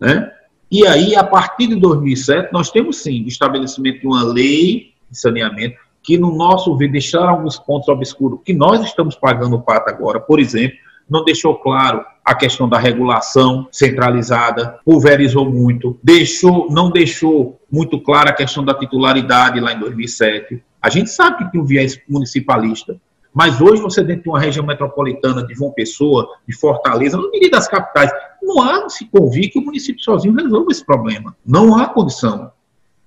né? 0.00 0.32
E 0.70 0.86
aí, 0.86 1.16
a 1.16 1.24
partir 1.24 1.66
de 1.66 1.76
2007, 1.76 2.52
nós 2.52 2.70
temos 2.70 2.98
sim 2.98 3.24
o 3.24 3.28
estabelecimento 3.28 4.00
de 4.00 4.06
uma 4.06 4.22
lei 4.22 4.92
de 5.10 5.18
saneamento, 5.18 5.76
que, 6.02 6.16
no 6.16 6.34
nosso 6.36 6.76
ver, 6.76 6.88
deixaram 6.88 7.30
alguns 7.30 7.58
pontos 7.58 7.88
obscuros 7.88 8.40
que 8.44 8.54
nós 8.54 8.80
estamos 8.84 9.16
pagando 9.16 9.56
o 9.56 9.62
pato 9.62 9.90
agora. 9.90 10.20
Por 10.20 10.38
exemplo, 10.38 10.78
não 11.08 11.24
deixou 11.24 11.56
claro 11.56 12.04
a 12.24 12.34
questão 12.36 12.68
da 12.68 12.78
regulação 12.78 13.66
centralizada, 13.72 14.78
pulverizou 14.84 15.50
muito, 15.50 15.98
deixou, 16.02 16.70
não 16.70 16.88
deixou 16.88 17.60
muito 17.70 18.00
clara 18.00 18.30
a 18.30 18.34
questão 18.34 18.64
da 18.64 18.72
titularidade 18.72 19.58
lá 19.58 19.72
em 19.72 19.80
2007. 19.80 20.62
A 20.80 20.88
gente 20.88 21.10
sabe 21.10 21.38
que 21.38 21.52
tem 21.52 21.60
um 21.60 21.64
viés 21.64 22.00
municipalista, 22.08 22.96
mas 23.34 23.60
hoje 23.60 23.82
você 23.82 24.04
dentro 24.04 24.24
de 24.24 24.28
uma 24.28 24.40
região 24.40 24.64
metropolitana 24.64 25.44
de 25.44 25.54
João 25.54 25.72
Pessoa, 25.72 26.28
de 26.46 26.56
Fortaleza, 26.56 27.16
no 27.16 27.30
meio 27.30 27.50
das 27.50 27.66
capitais, 27.66 28.10
não 28.42 28.62
há 28.62 28.88
se 28.88 29.06
convir 29.06 29.50
que 29.50 29.58
o 29.58 29.62
município 29.62 30.02
sozinho 30.02 30.34
resolva 30.34 30.70
esse 30.70 30.84
problema. 30.84 31.36
Não 31.44 31.78
há 31.78 31.86
condição. 31.86 32.52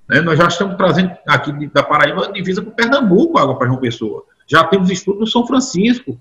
Né? 0.07 0.21
Nós 0.21 0.37
já 0.37 0.47
estamos 0.47 0.75
trazendo 0.75 1.11
aqui 1.27 1.67
da 1.67 1.83
Paraíba 1.83 2.31
divisa 2.31 2.61
com 2.61 2.71
Pernambuco 2.71 3.37
água 3.37 3.57
para 3.57 3.67
João 3.67 3.79
Pessoa. 3.79 4.23
Já 4.47 4.63
temos 4.65 4.89
estudo 4.89 5.19
no 5.19 5.27
São 5.27 5.47
Francisco, 5.47 6.19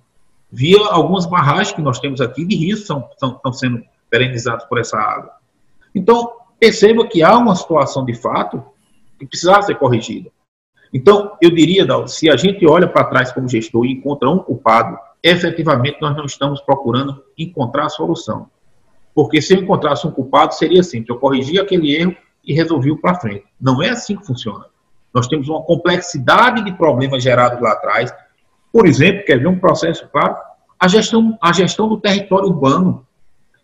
via 0.50 0.78
algumas 0.90 1.26
barragens 1.26 1.73
que 1.73 1.83
nós 1.83 1.99
temos 1.99 2.21
aqui 2.21 2.45
de 2.45 2.57
rios 2.57 2.87
são, 2.87 3.09
são, 3.19 3.33
estão 3.33 3.52
sendo 3.52 3.83
perenizados 4.11 4.64
por 4.66 4.78
essa 4.78 4.99
água. 4.99 5.33
Então, 5.95 6.31
perceba 6.61 7.07
que 7.07 7.23
há 7.23 7.37
uma 7.37 7.57
situação 7.57 8.04
de 8.04 8.14
fato 8.14 8.62
que 9.19 9.26
precisava 9.26 9.62
ser 9.62 9.76
corrigida. 9.76 10.31
Então, 10.92 11.37
eu 11.40 11.50
diria, 11.50 11.87
Dal, 11.87 12.07
se 12.07 12.28
a 12.28 12.37
gente 12.37 12.66
olha 12.66 12.87
para 12.87 13.04
trás 13.04 13.33
como 13.33 13.49
gestor 13.49 13.87
e 13.87 13.92
encontra 13.92 14.28
um 14.28 14.38
culpado, 14.38 14.99
efetivamente 15.23 15.99
nós 16.00 16.14
não 16.14 16.26
estamos 16.26 16.61
procurando 16.61 17.23
encontrar 17.38 17.87
a 17.87 17.88
solução. 17.88 18.50
Porque 19.14 19.42
se 19.42 19.54
eu 19.54 19.61
encontrasse 19.61 20.07
um 20.07 20.11
culpado, 20.11 20.54
seria 20.54 20.83
simples, 20.83 21.11
eu 21.11 21.19
corrigia 21.19 21.62
aquele 21.62 21.95
erro 21.95 22.16
e 22.45 22.54
resolvi 22.54 22.97
para 22.97 23.21
frente. 23.21 23.45
Não 23.61 23.83
é 23.83 23.90
assim 23.90 24.16
que 24.16 24.26
funciona. 24.26 24.66
Nós 25.12 25.26
temos 25.28 25.49
uma 25.49 25.62
complexidade 25.62 26.64
de 26.64 26.73
problemas 26.73 27.23
gerados 27.23 27.61
lá 27.61 27.73
atrás. 27.73 28.12
Por 28.73 28.87
exemplo, 28.87 29.25
quer 29.25 29.38
ver 29.38 29.49
um 29.49 29.59
processo 29.59 30.09
claro? 30.11 30.37
A 30.81 30.88
gestão, 30.88 31.38
a 31.40 31.52
gestão 31.52 31.88
do 31.88 32.00
território 32.00 32.49
urbano. 32.49 33.07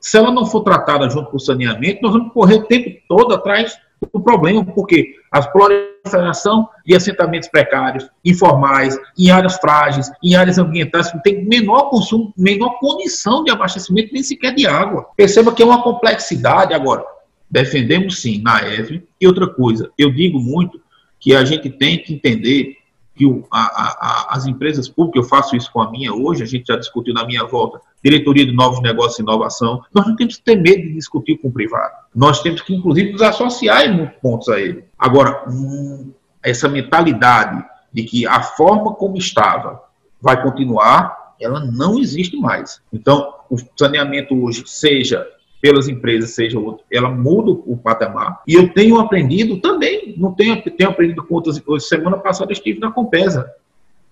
Se 0.00 0.18
ela 0.18 0.30
não 0.30 0.46
for 0.46 0.60
tratada 0.60 1.08
junto 1.08 1.30
com 1.30 1.36
o 1.38 1.40
saneamento, 1.40 2.02
nós 2.02 2.12
vamos 2.12 2.32
correr 2.32 2.56
o 2.56 2.66
tempo 2.66 3.00
todo 3.08 3.34
atrás 3.34 3.76
do 4.00 4.20
problema, 4.20 4.64
porque 4.64 5.14
a 5.32 5.42
proliferação 6.08 6.68
de 6.84 6.96
assentamentos 6.96 7.48
precários, 7.48 8.08
informais, 8.24 8.98
em 9.16 9.30
áreas 9.30 9.56
frágeis, 9.56 10.10
em 10.22 10.34
áreas 10.34 10.58
ambientais 10.58 11.10
que 11.10 11.22
têm 11.22 11.44
menor 11.44 11.90
consumo, 11.90 12.32
menor 12.36 12.78
condição 12.80 13.44
de 13.44 13.50
abastecimento, 13.50 14.12
nem 14.12 14.22
sequer 14.22 14.54
de 14.54 14.66
água. 14.66 15.06
Perceba 15.16 15.54
que 15.54 15.62
é 15.62 15.66
uma 15.66 15.82
complexidade 15.82 16.74
agora. 16.74 17.04
Defendemos 17.50 18.20
sim 18.20 18.42
na 18.42 18.60
EV. 18.62 19.02
E 19.20 19.26
outra 19.26 19.46
coisa, 19.46 19.90
eu 19.96 20.10
digo 20.10 20.40
muito 20.40 20.80
que 21.20 21.34
a 21.34 21.44
gente 21.44 21.70
tem 21.70 21.98
que 21.98 22.14
entender 22.14 22.76
que 23.14 23.26
o, 23.26 23.44
a, 23.50 23.60
a, 23.60 24.36
as 24.36 24.46
empresas 24.46 24.88
públicas, 24.88 25.24
eu 25.24 25.28
faço 25.28 25.56
isso 25.56 25.72
com 25.72 25.80
a 25.80 25.90
minha 25.90 26.14
hoje, 26.14 26.44
a 26.44 26.46
gente 26.46 26.66
já 26.68 26.76
discutiu 26.76 27.12
na 27.12 27.26
minha 27.26 27.44
volta, 27.44 27.80
diretoria 28.02 28.46
de 28.46 28.52
novos 28.52 28.80
negócios 28.80 29.18
e 29.18 29.22
inovação, 29.22 29.82
nós 29.92 30.06
não 30.06 30.14
temos 30.14 30.36
que 30.36 30.44
ter 30.44 30.54
medo 30.54 30.82
de 30.82 30.94
discutir 30.94 31.36
com 31.38 31.48
o 31.48 31.52
privado. 31.52 31.94
Nós 32.14 32.40
temos 32.40 32.60
que, 32.60 32.72
inclusive, 32.72 33.10
nos 33.10 33.22
associar 33.22 33.86
em 33.86 33.96
muitos 33.96 34.20
pontos 34.20 34.48
a 34.48 34.60
ele. 34.60 34.84
Agora, 34.98 35.44
essa 36.42 36.68
mentalidade 36.68 37.64
de 37.92 38.02
que 38.02 38.26
a 38.26 38.42
forma 38.42 38.94
como 38.94 39.16
estava 39.16 39.82
vai 40.20 40.42
continuar, 40.42 41.34
ela 41.40 41.60
não 41.60 41.98
existe 41.98 42.36
mais. 42.36 42.80
Então, 42.92 43.34
o 43.48 43.56
saneamento 43.76 44.34
hoje, 44.42 44.64
seja 44.66 45.26
pelas 45.60 45.88
empresas, 45.88 46.30
seja 46.30 46.58
outro, 46.58 46.84
ela 46.90 47.08
muda 47.08 47.50
o 47.50 47.76
patamar. 47.76 48.42
E 48.46 48.54
eu 48.54 48.72
tenho 48.72 48.98
aprendido 48.98 49.58
também, 49.58 50.14
não 50.16 50.32
tenho, 50.32 50.60
tenho 50.62 50.90
aprendido 50.90 51.24
com 51.24 51.34
outras. 51.34 51.60
Semana 51.80 52.16
passada 52.16 52.52
estive 52.52 52.78
na 52.78 52.92
Compesa, 52.92 53.50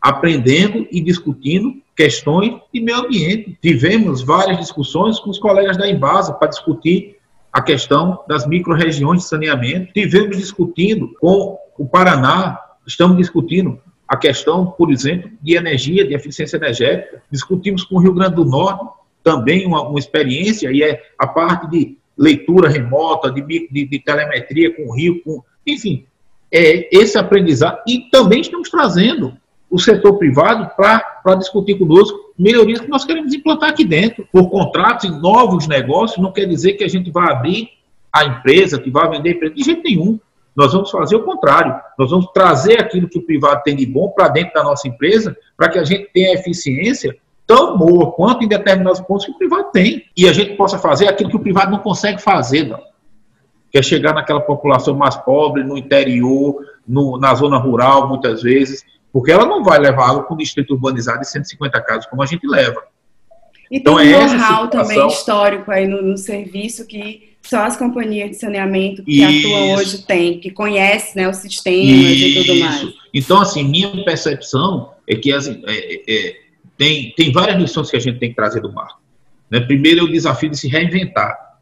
aprendendo 0.00 0.87
e 0.90 1.00
discutindo 1.00 1.75
questões 1.95 2.57
de 2.73 2.81
meio 2.81 2.99
ambiente. 2.99 3.57
Tivemos 3.62 4.23
várias 4.23 4.59
discussões 4.59 5.19
com 5.21 5.31
os 5.31 5.38
colegas 5.38 5.76
da 5.76 5.88
Embasa 5.88 6.33
para 6.33 6.49
discutir 6.49 7.16
a 7.53 7.62
questão 7.62 8.21
das 8.29 8.47
micro-regiões 8.47 9.23
de 9.23 9.29
saneamento. 9.29 9.93
Tivemos 9.93 10.37
discutindo 10.37 11.13
com 11.21 11.59
o 11.78 11.87
Paraná, 11.87 12.59
estamos 12.87 13.17
discutindo 13.17 13.80
a 14.06 14.17
questão, 14.17 14.67
por 14.67 14.93
exemplo, 14.93 15.30
de 15.43 15.56
energia, 15.56 16.06
de 16.06 16.15
eficiência 16.15 16.56
energética. 16.56 17.23
Discutimos 17.30 17.85
com 17.85 17.97
o 17.97 17.99
Rio 17.99 18.15
Grande 18.15 18.37
do 18.37 18.45
Norte 18.45 18.85
também 19.23 19.67
uma, 19.67 19.82
uma 19.82 19.99
experiência, 19.99 20.71
e 20.71 20.85
é 20.85 21.02
a 21.19 21.26
parte 21.26 21.69
de 21.69 21.99
leitura 22.17 22.69
remota, 22.69 23.30
de, 23.30 23.43
de, 23.43 23.85
de 23.85 23.99
telemetria 23.99 24.75
com 24.75 24.85
o 24.85 24.95
Rio, 24.95 25.21
com, 25.25 25.43
enfim, 25.67 26.06
é 26.52 26.89
esse 26.97 27.19
aprendizado. 27.19 27.80
E 27.89 28.09
também 28.11 28.41
estamos 28.41 28.71
trazendo 28.71 29.37
o 29.69 29.78
setor 29.80 30.17
privado 30.17 30.71
para 30.76 31.35
discutir 31.35 31.76
conosco 31.76 32.25
melhorias 32.39 32.81
que 32.81 32.89
nós 32.89 33.05
queremos 33.05 33.33
implantar 33.33 33.71
aqui 33.71 33.85
dentro. 33.85 34.27
Por 34.31 34.49
contratos 34.51 35.05
e 35.05 35.11
novos 35.11 35.67
negócios, 35.67 36.23
não 36.23 36.33
quer 36.33 36.47
dizer 36.47 36.75
que 36.75 36.85
a 36.85 36.89
gente 36.89 37.11
vai 37.11 37.31
abrir 37.33 37.69
a 38.13 38.25
empresa, 38.25 38.81
que 38.81 38.91
vai 38.91 39.09
vender 39.09 39.31
a 39.31 39.33
empresa, 39.33 39.55
de 39.55 39.63
jeito 39.63 39.83
nenhum. 39.83 40.19
Nós 40.55 40.73
vamos 40.73 40.91
fazer 40.91 41.17
o 41.17 41.25
contrário. 41.25 41.75
Nós 41.99 42.11
vamos 42.11 42.27
trazer 42.33 42.81
aquilo 42.81 43.09
que 43.09 43.19
o 43.19 43.23
privado 43.23 43.63
tem 43.63 43.77
de 43.77 43.85
bom 43.85 44.09
para 44.09 44.29
dentro 44.29 44.55
da 44.55 44.65
nossa 44.65 44.89
empresa, 44.89 45.37
para 45.57 45.69
que 45.69 45.79
a 45.79 45.85
gente 45.85 46.11
tenha 46.13 46.35
eficiência 46.35 47.17
tão 47.47 47.77
boa 47.77 48.13
quanto 48.13 48.43
em 48.43 48.49
determinados 48.49 49.01
pontos 49.01 49.27
que 49.27 49.33
o 49.33 49.39
privado 49.39 49.71
tem. 49.71 50.05
E 50.17 50.27
a 50.29 50.33
gente 50.33 50.57
possa 50.57 50.79
fazer 50.79 51.09
aquilo 51.09 51.31
que 51.31 51.37
o 51.37 51.41
privado 51.41 51.71
não 51.71 51.79
consegue 51.79 52.21
fazer, 52.23 52.65
não. 52.65 52.81
Que 53.71 53.79
é 53.79 53.83
chegar 53.83 54.15
naquela 54.15 54.41
população 54.41 54.95
mais 54.95 55.17
pobre, 55.17 55.63
no 55.63 55.77
interior, 55.77 56.57
no, 56.89 57.19
na 57.19 57.35
zona 57.35 57.59
rural, 57.59 58.09
muitas 58.09 58.43
vezes, 58.43 58.83
porque 59.17 59.33
ela 59.33 59.47
não 59.47 59.65
vai 59.65 59.79
levar 59.79 60.11
água 60.11 60.25
com 60.25 60.35
o 60.35 60.37
distrito 60.37 60.75
urbanizado 60.75 61.21
de 61.21 61.31
150 61.31 61.81
casas, 61.81 62.05
como 62.05 62.23
a 62.23 62.26
gente 62.26 62.47
leva. 62.47 62.83
E 63.71 63.79
então, 63.79 63.97
tem 63.97 64.15
um 64.15 64.21
é 64.21 64.26
know-how 64.26 64.69
também 64.69 65.07
histórico 65.07 65.71
aí 65.71 65.89
no, 65.89 66.02
no, 66.02 66.19
serviço 66.19 66.87
que 66.87 67.35
só 67.41 67.65
as 67.65 67.79
companhias 67.79 68.29
de 68.29 68.37
saneamento 68.37 69.02
que 69.02 69.23
Isso. 69.23 69.49
atuam 69.49 69.73
hoje 69.73 70.02
têm, 70.02 70.39
que 70.39 70.50
conhecem 70.50 71.23
né, 71.23 71.31
os 71.31 71.39
sistemas 71.39 71.89
Isso. 71.89 72.26
e 72.26 72.45
tudo 72.45 72.61
mais. 72.61 72.95
Então, 73.15 73.41
assim, 73.41 73.65
minha 73.65 74.05
percepção 74.05 74.93
é 75.09 75.17
que 75.17 75.33
assim, 75.33 75.63
é, 75.67 75.95
é, 76.07 76.37
tem, 76.76 77.15
tem 77.17 77.33
várias 77.33 77.59
lições 77.59 77.91
que 77.91 77.97
a 77.97 78.00
gente 78.00 78.19
tem 78.19 78.29
que 78.29 78.37
trazer 78.37 78.61
do 78.61 78.71
mar. 78.71 78.99
Né? 79.50 79.61
Primeiro 79.61 80.00
é 80.00 80.02
o 80.02 80.13
desafio 80.13 80.50
de 80.50 80.59
se 80.59 80.69
reinventar. 80.69 81.57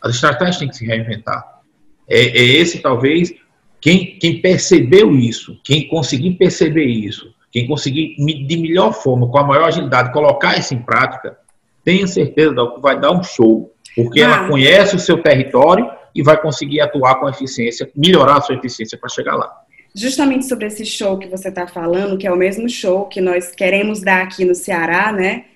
As 0.00 0.14
estratégias 0.14 0.58
têm 0.58 0.68
que 0.68 0.76
se 0.76 0.86
reinventar. 0.86 1.62
É, 2.08 2.20
é 2.20 2.44
esse, 2.44 2.78
talvez, 2.78 3.34
quem, 3.80 4.18
quem 4.18 4.40
percebeu 4.40 5.14
isso, 5.14 5.58
quem 5.62 5.88
conseguir 5.88 6.32
perceber 6.32 6.86
isso, 6.86 7.34
quem 7.52 7.66
conseguir 7.66 8.16
de 8.16 8.56
melhor 8.56 8.92
forma, 8.92 9.28
com 9.28 9.38
a 9.38 9.44
maior 9.44 9.68
agilidade, 9.68 10.12
colocar 10.12 10.58
isso 10.58 10.74
em 10.74 10.82
prática, 10.82 11.38
tenha 11.84 12.06
certeza 12.06 12.54
que 12.74 12.80
vai 12.80 12.98
dar 12.98 13.12
um 13.12 13.22
show. 13.22 13.72
Porque 13.94 14.20
ela 14.20 14.46
conhece 14.46 14.94
o 14.94 14.98
seu 14.98 15.22
território 15.22 15.90
e 16.14 16.22
vai 16.22 16.40
conseguir 16.40 16.82
atuar 16.82 17.14
com 17.14 17.28
eficiência, 17.28 17.90
melhorar 17.96 18.36
a 18.36 18.40
sua 18.42 18.56
eficiência 18.56 18.98
para 18.98 19.08
chegar 19.08 19.36
lá 19.36 19.50
justamente 19.96 20.44
sobre 20.44 20.66
esse 20.66 20.84
show 20.84 21.18
que 21.18 21.26
você 21.26 21.48
está 21.48 21.66
falando, 21.66 22.18
que 22.18 22.26
é 22.26 22.30
o 22.30 22.36
mesmo 22.36 22.68
show 22.68 23.06
que 23.06 23.18
nós 23.18 23.54
queremos 23.54 24.02
dar 24.02 24.22
aqui 24.22 24.44
no 24.44 24.54
Ceará, 24.54 25.10
né? 25.10 25.46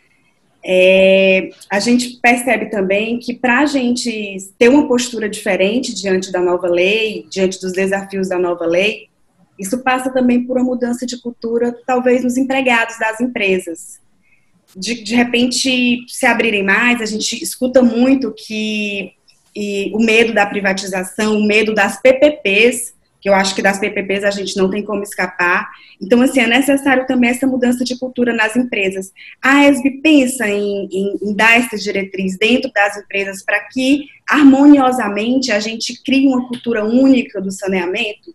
É, 0.65 1.51
a 1.71 1.81
gente 1.81 2.19
percebe 2.21 2.67
também 2.67 3.19
que 3.19 3.35
para 3.35 3.61
a 3.61 3.67
gente 3.67 4.37
ter 4.59 4.69
uma 4.69 4.87
postura 4.87 5.29
diferente 5.29 5.95
diante 5.95 6.31
da 6.31 6.41
nova 6.41 6.69
lei, 6.69 7.27
diante 7.31 7.61
dos 7.61 7.73
desafios 7.73 8.29
da 8.29 8.39
nova 8.39 8.67
lei, 8.67 9.09
isso 9.59 9.83
passa 9.83 10.11
também 10.11 10.45
por 10.45 10.57
uma 10.57 10.65
mudança 10.65 11.07
de 11.07 11.21
cultura, 11.21 11.77
talvez 11.87 12.25
nos 12.25 12.37
empregados 12.37 12.99
das 12.99 13.21
empresas. 13.21 14.01
De, 14.77 15.03
de 15.03 15.15
repente 15.15 16.05
se 16.09 16.27
abrirem 16.27 16.63
mais, 16.63 17.01
a 17.01 17.07
gente 17.07 17.43
escuta 17.43 17.83
muito 17.83 18.33
que 18.33 19.13
o 19.93 20.03
medo 20.03 20.33
da 20.33 20.47
privatização, 20.47 21.37
o 21.37 21.47
medo 21.47 21.75
das 21.75 22.01
PPPs, 22.01 22.95
que 23.21 23.29
eu 23.29 23.35
acho 23.35 23.55
que 23.55 23.63
das 23.63 23.79
PPPs 23.79 24.25
a 24.25 24.31
gente 24.31 24.57
não 24.57 24.71
tem 24.71 24.83
como 24.83 25.03
escapar. 25.03 25.69
Então, 26.01 26.23
assim, 26.23 26.41
é 26.41 26.47
necessário 26.47 27.07
também 27.07 27.31
essa 27.31 27.47
mudança 27.47 27.85
de 27.85 27.99
cultura 27.99 28.33
nas 28.33 28.57
empresas. 28.57 29.13
A 29.43 29.67
ESB 29.67 30.01
pensa 30.03 30.49
em, 30.49 30.89
em, 30.91 31.19
em 31.23 31.35
dar 31.35 31.59
essa 31.59 31.77
diretriz 31.77 32.39
dentro 32.39 32.71
das 32.73 32.97
empresas 32.97 33.45
para 33.45 33.61
que, 33.65 34.07
harmoniosamente, 34.29 35.53
a 35.53 35.61
gente 35.61 36.03
crie 36.03 36.27
uma 36.27 36.49
cultura 36.49 36.85
única 36.85 37.41
do 37.41 37.51
saneamento? 37.51 38.35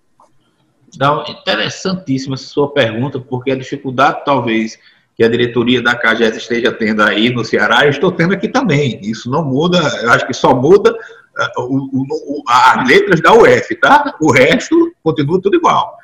Não, 1.00 1.24
interessantíssima 1.28 2.36
essa 2.36 2.46
sua 2.46 2.72
pergunta, 2.72 3.20
porque 3.20 3.52
a 3.52 3.56
dificuldade, 3.56 4.24
talvez, 4.24 4.78
que 5.16 5.24
a 5.24 5.28
diretoria 5.28 5.82
da 5.82 5.96
CAGES 5.96 6.38
esteja 6.38 6.72
tendo 6.72 7.02
aí 7.02 7.34
no 7.34 7.44
Ceará, 7.44 7.86
eu 7.86 7.90
estou 7.90 8.12
tendo 8.12 8.34
aqui 8.34 8.48
também. 8.48 9.00
Isso 9.02 9.30
não 9.30 9.44
muda, 9.44 9.80
eu 10.02 10.12
acho 10.12 10.28
que 10.28 10.34
só 10.34 10.54
muda 10.54 10.96
as 12.48 12.88
letras 12.88 13.22
da 13.22 13.34
UF, 13.34 13.76
tá? 13.76 14.16
O 14.22 14.32
resto 14.32 14.94
continua 15.04 15.42
tudo 15.42 15.56
igual. 15.56 15.98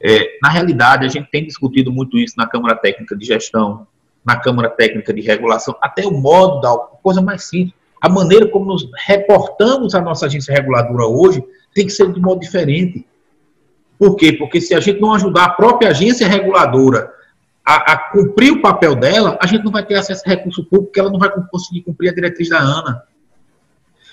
É, 0.00 0.38
na 0.42 0.48
realidade, 0.48 1.04
a 1.04 1.08
gente 1.08 1.30
tem 1.30 1.44
discutido 1.44 1.92
muito 1.92 2.18
isso 2.18 2.34
na 2.36 2.46
Câmara 2.46 2.76
Técnica 2.76 3.16
de 3.16 3.26
Gestão, 3.26 3.86
na 4.24 4.36
Câmara 4.36 4.68
Técnica 4.70 5.12
de 5.12 5.20
Regulação, 5.20 5.76
até 5.80 6.06
o 6.06 6.12
modo 6.12 6.60
da 6.60 6.76
coisa 7.02 7.20
mais 7.20 7.44
simples. 7.44 7.74
A 8.00 8.08
maneira 8.08 8.46
como 8.48 8.66
nos 8.66 8.88
reportamos 9.06 9.94
a 9.94 10.00
nossa 10.00 10.26
agência 10.26 10.54
reguladora 10.54 11.06
hoje 11.06 11.42
tem 11.74 11.86
que 11.86 11.92
ser 11.92 12.12
de 12.12 12.20
modo 12.20 12.40
diferente. 12.40 13.04
Por 13.98 14.14
quê? 14.14 14.32
Porque 14.32 14.60
se 14.60 14.74
a 14.74 14.80
gente 14.80 15.00
não 15.00 15.14
ajudar 15.14 15.44
a 15.44 15.50
própria 15.50 15.90
agência 15.90 16.28
reguladora 16.28 17.12
a, 17.64 17.92
a, 17.92 17.98
cumprir 18.10 18.52
o 18.52 18.62
papel 18.62 18.94
dela, 18.94 19.36
a 19.42 19.46
gente 19.46 19.64
não 19.64 19.72
vai 19.72 19.84
ter 19.84 19.96
acesso 19.96 20.22
a 20.24 20.30
recurso 20.30 20.64
público, 20.64 20.86
porque 20.86 21.00
ela 21.00 21.10
não 21.10 21.18
vai 21.18 21.30
conseguir 21.50 21.82
cumprir 21.82 22.08
a 22.08 22.14
diretriz 22.14 22.48
da 22.48 22.60
ANA. 22.60 23.02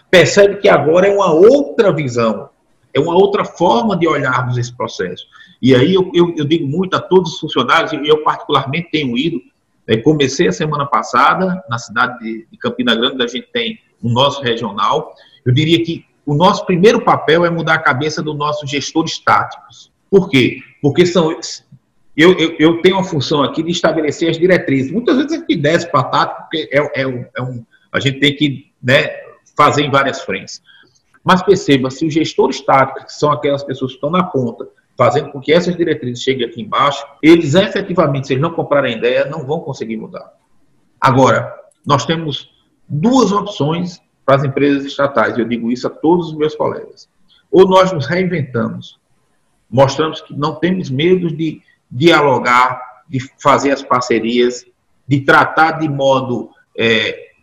Percebe 0.09 0.57
que 0.57 0.69
agora 0.69 1.07
é 1.07 1.13
uma 1.13 1.31
outra 1.31 1.91
visão, 1.91 2.49
é 2.93 2.99
uma 2.99 3.13
outra 3.13 3.43
forma 3.43 3.97
de 3.97 4.07
olharmos 4.07 4.57
esse 4.57 4.75
processo. 4.75 5.25
E 5.61 5.75
aí 5.75 5.93
eu, 5.93 6.11
eu, 6.13 6.33
eu 6.37 6.45
digo 6.45 6.67
muito 6.67 6.95
a 6.95 7.01
todos 7.01 7.33
os 7.33 7.39
funcionários, 7.39 7.91
e 7.91 8.07
eu 8.07 8.23
particularmente 8.23 8.89
tenho 8.91 9.17
ido, 9.17 9.41
é, 9.87 9.97
comecei 9.97 10.47
a 10.47 10.51
semana 10.51 10.85
passada, 10.85 11.63
na 11.69 11.77
cidade 11.77 12.19
de, 12.19 12.47
de 12.51 12.57
Campina 12.57 12.95
Grande, 12.95 13.23
a 13.23 13.27
gente 13.27 13.47
tem 13.51 13.79
o 14.01 14.09
nosso 14.09 14.41
regional. 14.41 15.13
Eu 15.45 15.53
diria 15.53 15.83
que 15.83 16.05
o 16.25 16.33
nosso 16.33 16.65
primeiro 16.65 17.01
papel 17.01 17.45
é 17.45 17.49
mudar 17.49 17.75
a 17.75 17.79
cabeça 17.79 18.21
dos 18.21 18.35
nossos 18.35 18.69
gestores 18.69 19.19
táticos. 19.19 19.91
Por 20.09 20.29
quê? 20.29 20.59
Porque 20.81 21.05
são, 21.05 21.37
eu, 22.17 22.33
eu, 22.37 22.55
eu, 22.57 22.81
tenho 22.81 22.97
a 22.97 23.03
função 23.03 23.43
aqui 23.43 23.61
de 23.61 23.71
estabelecer 23.71 24.29
as 24.29 24.37
diretrizes. 24.37 24.91
Muitas 24.91 25.17
vezes 25.17 25.33
a 25.33 25.35
gente 25.35 25.55
desce 25.55 25.91
para 25.91 26.03
tático, 26.03 26.41
porque 26.41 26.69
é, 26.71 27.01
é, 27.01 27.29
é 27.35 27.41
um, 27.41 27.63
a 27.91 27.99
gente 27.99 28.19
tem 28.19 28.35
que 28.35 28.71
né, 28.81 29.07
fazer 29.55 29.83
em 29.83 29.91
várias 29.91 30.21
frentes. 30.21 30.61
Mas 31.23 31.41
perceba, 31.41 31.89
se 31.89 32.05
os 32.05 32.13
gestores 32.13 32.61
táticos, 32.61 33.05
que 33.05 33.13
são 33.13 33.31
aquelas 33.31 33.63
pessoas 33.63 33.91
que 33.91 33.97
estão 33.97 34.11
na 34.11 34.23
ponta, 34.23 34.67
fazendo 34.97 35.31
com 35.31 35.41
que 35.41 35.51
essas 35.51 35.75
diretrizes 35.75 36.23
cheguem 36.23 36.47
aqui 36.47 36.61
embaixo, 36.61 37.05
eles 37.21 37.55
efetivamente, 37.55 38.27
se 38.27 38.33
eles 38.33 38.41
não 38.41 38.51
comprarem 38.51 38.97
ideia, 38.97 39.25
não 39.25 39.45
vão 39.45 39.59
conseguir 39.59 39.97
mudar. 39.97 40.33
Agora, 41.01 41.53
nós 41.85 42.05
temos 42.05 42.49
duas 42.87 43.31
opções 43.31 43.99
para 44.25 44.35
as 44.35 44.43
empresas 44.43 44.85
estatais, 44.85 45.37
eu 45.37 45.45
digo 45.45 45.71
isso 45.71 45.87
a 45.87 45.89
todos 45.89 46.27
os 46.27 46.37
meus 46.37 46.55
colegas. 46.55 47.09
Ou 47.51 47.67
nós 47.67 47.91
nos 47.91 48.07
reinventamos, 48.07 48.99
mostramos 49.69 50.21
que 50.21 50.35
não 50.35 50.55
temos 50.55 50.89
medo 50.89 51.35
de 51.35 51.61
dialogar, 51.91 52.81
de 53.07 53.19
fazer 53.41 53.71
as 53.71 53.83
parcerias, 53.83 54.65
de 55.07 55.21
tratar 55.21 55.73
de 55.73 55.87
modo, 55.87 56.49
é, 56.77 57.33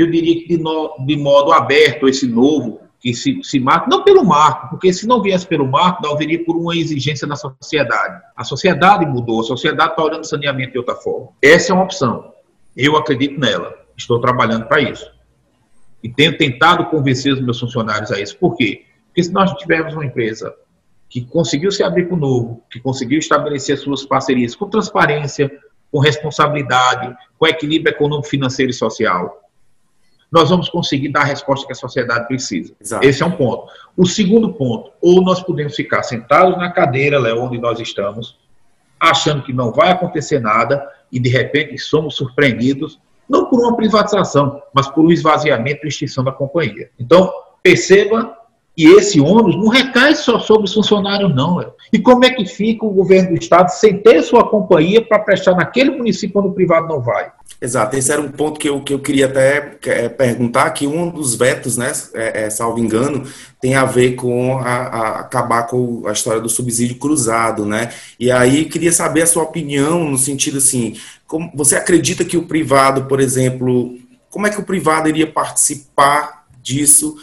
eu 0.00 0.10
diria 0.10 0.34
que 0.40 0.56
de, 0.56 0.62
no, 0.62 0.96
de, 1.06 1.16
modo 1.16 1.52
aberto 1.52 2.08
esse 2.08 2.26
novo 2.26 2.80
que 3.00 3.14
se, 3.14 3.40
se 3.42 3.58
marca, 3.58 3.86
não 3.88 4.04
pelo 4.04 4.24
marco, 4.24 4.68
porque 4.70 4.92
se 4.92 5.06
não 5.06 5.22
viesse 5.22 5.46
pelo 5.46 5.66
marco, 5.66 6.02
não 6.02 6.16
viria 6.16 6.44
por 6.44 6.56
uma 6.56 6.76
exigência 6.76 7.26
da 7.26 7.34
sociedade. 7.34 8.22
A 8.36 8.44
sociedade 8.44 9.06
mudou, 9.06 9.40
a 9.40 9.44
sociedade 9.44 9.92
está 9.92 10.02
olhando 10.02 10.24
saneamento 10.24 10.72
de 10.72 10.78
outra 10.78 10.94
forma. 10.94 11.28
Essa 11.40 11.72
é 11.72 11.74
uma 11.74 11.84
opção. 11.84 12.32
Eu 12.76 12.96
acredito 12.96 13.40
nela, 13.40 13.74
estou 13.96 14.20
trabalhando 14.20 14.66
para 14.66 14.82
isso. 14.82 15.10
E 16.02 16.08
tenho 16.08 16.36
tentado 16.36 16.86
convencer 16.86 17.32
os 17.32 17.40
meus 17.40 17.58
funcionários 17.58 18.10
a 18.12 18.20
isso. 18.20 18.36
Por 18.38 18.54
quê? 18.54 18.84
Porque 19.06 19.22
se 19.22 19.32
nós 19.32 19.52
tivermos 19.54 19.94
uma 19.94 20.04
empresa 20.04 20.54
que 21.08 21.22
conseguiu 21.22 21.72
se 21.72 21.82
abrir 21.82 22.06
para 22.06 22.16
o 22.16 22.20
novo, 22.20 22.62
que 22.70 22.78
conseguiu 22.80 23.18
estabelecer 23.18 23.76
suas 23.76 24.04
parcerias 24.04 24.54
com 24.54 24.68
transparência, 24.68 25.50
com 25.90 25.98
responsabilidade, 25.98 27.14
com 27.36 27.46
equilíbrio 27.46 27.92
econômico, 27.92 28.28
financeiro 28.28 28.70
e 28.70 28.74
social, 28.74 29.40
nós 30.30 30.50
vamos 30.50 30.68
conseguir 30.68 31.08
dar 31.08 31.22
a 31.22 31.24
resposta 31.24 31.66
que 31.66 31.72
a 31.72 31.76
sociedade 31.76 32.28
precisa. 32.28 32.72
Exato. 32.80 33.04
Esse 33.04 33.22
é 33.22 33.26
um 33.26 33.32
ponto. 33.32 33.70
O 33.96 34.06
segundo 34.06 34.52
ponto, 34.52 34.92
ou 35.00 35.22
nós 35.22 35.42
podemos 35.42 35.74
ficar 35.74 36.02
sentados 36.02 36.56
na 36.56 36.70
cadeira, 36.70 37.18
Léo, 37.18 37.42
onde 37.42 37.58
nós 37.58 37.80
estamos, 37.80 38.38
achando 38.98 39.42
que 39.42 39.52
não 39.52 39.72
vai 39.72 39.90
acontecer 39.90 40.40
nada 40.40 40.86
e 41.10 41.18
de 41.18 41.28
repente 41.28 41.76
somos 41.78 42.14
surpreendidos, 42.14 43.00
não 43.28 43.46
por 43.46 43.60
uma 43.60 43.76
privatização, 43.76 44.62
mas 44.72 44.88
por 44.88 45.04
um 45.04 45.10
esvaziamento 45.10 45.84
e 45.84 45.88
extinção 45.88 46.22
da 46.22 46.32
companhia. 46.32 46.90
Então, 46.98 47.32
perceba 47.62 48.36
e 48.80 48.86
esse 48.96 49.20
ônus 49.20 49.54
não 49.56 49.68
recai 49.68 50.14
só 50.14 50.38
sobre 50.38 50.64
os 50.64 50.72
funcionários, 50.72 51.34
não. 51.34 51.60
E 51.92 51.98
como 51.98 52.24
é 52.24 52.30
que 52.30 52.46
fica 52.46 52.86
o 52.86 52.90
governo 52.90 53.28
do 53.28 53.34
Estado 53.34 53.68
sem 53.68 53.98
ter 53.98 54.22
sua 54.22 54.48
companhia 54.48 55.04
para 55.04 55.18
prestar 55.18 55.54
naquele 55.54 55.90
município 55.90 56.40
onde 56.40 56.48
o 56.48 56.52
privado 56.52 56.88
não 56.88 56.98
vai? 56.98 57.30
Exato, 57.60 57.94
esse 57.94 58.10
era 58.10 58.22
um 58.22 58.30
ponto 58.30 58.58
que 58.58 58.70
eu, 58.70 58.80
que 58.80 58.94
eu 58.94 58.98
queria 58.98 59.26
até 59.26 59.76
é, 59.84 60.08
perguntar, 60.08 60.70
que 60.70 60.86
um 60.86 61.10
dos 61.10 61.34
vetos, 61.34 61.76
né, 61.76 61.92
é, 62.14 62.44
é, 62.44 62.50
salvo 62.50 62.78
engano, 62.78 63.26
tem 63.60 63.74
a 63.74 63.84
ver 63.84 64.14
com 64.14 64.56
a, 64.56 64.62
a, 64.62 65.20
acabar 65.20 65.64
com 65.64 66.04
a 66.06 66.12
história 66.12 66.40
do 66.40 66.48
subsídio 66.48 66.96
cruzado, 66.96 67.66
né? 67.66 67.90
E 68.18 68.30
aí 68.30 68.64
queria 68.64 68.92
saber 68.92 69.20
a 69.20 69.26
sua 69.26 69.42
opinião 69.42 70.08
no 70.08 70.16
sentido 70.16 70.56
assim, 70.56 70.96
como, 71.26 71.52
você 71.54 71.76
acredita 71.76 72.24
que 72.24 72.38
o 72.38 72.46
privado, 72.46 73.04
por 73.04 73.20
exemplo, 73.20 73.94
como 74.30 74.46
é 74.46 74.50
que 74.50 74.58
o 74.58 74.64
privado 74.64 75.06
iria 75.06 75.26
participar 75.26 76.46
disso 76.62 77.16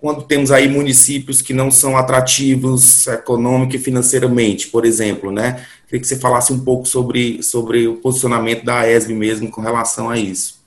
quando 0.00 0.22
temos 0.22 0.50
aí 0.50 0.68
municípios 0.68 1.42
que 1.42 1.52
não 1.52 1.70
são 1.70 1.96
atrativos 1.96 3.06
econômica 3.06 3.76
e 3.76 3.78
financeiramente, 3.78 4.68
por 4.68 4.84
exemplo, 4.84 5.32
né? 5.32 5.66
Queria 5.86 6.00
que 6.00 6.06
você 6.06 6.18
falasse 6.18 6.52
um 6.52 6.64
pouco 6.64 6.86
sobre, 6.86 7.42
sobre 7.42 7.88
o 7.88 7.96
posicionamento 7.96 8.64
da 8.64 8.88
ESB 8.88 9.14
mesmo 9.14 9.50
com 9.50 9.60
relação 9.60 10.08
a 10.08 10.16
isso. 10.16 10.58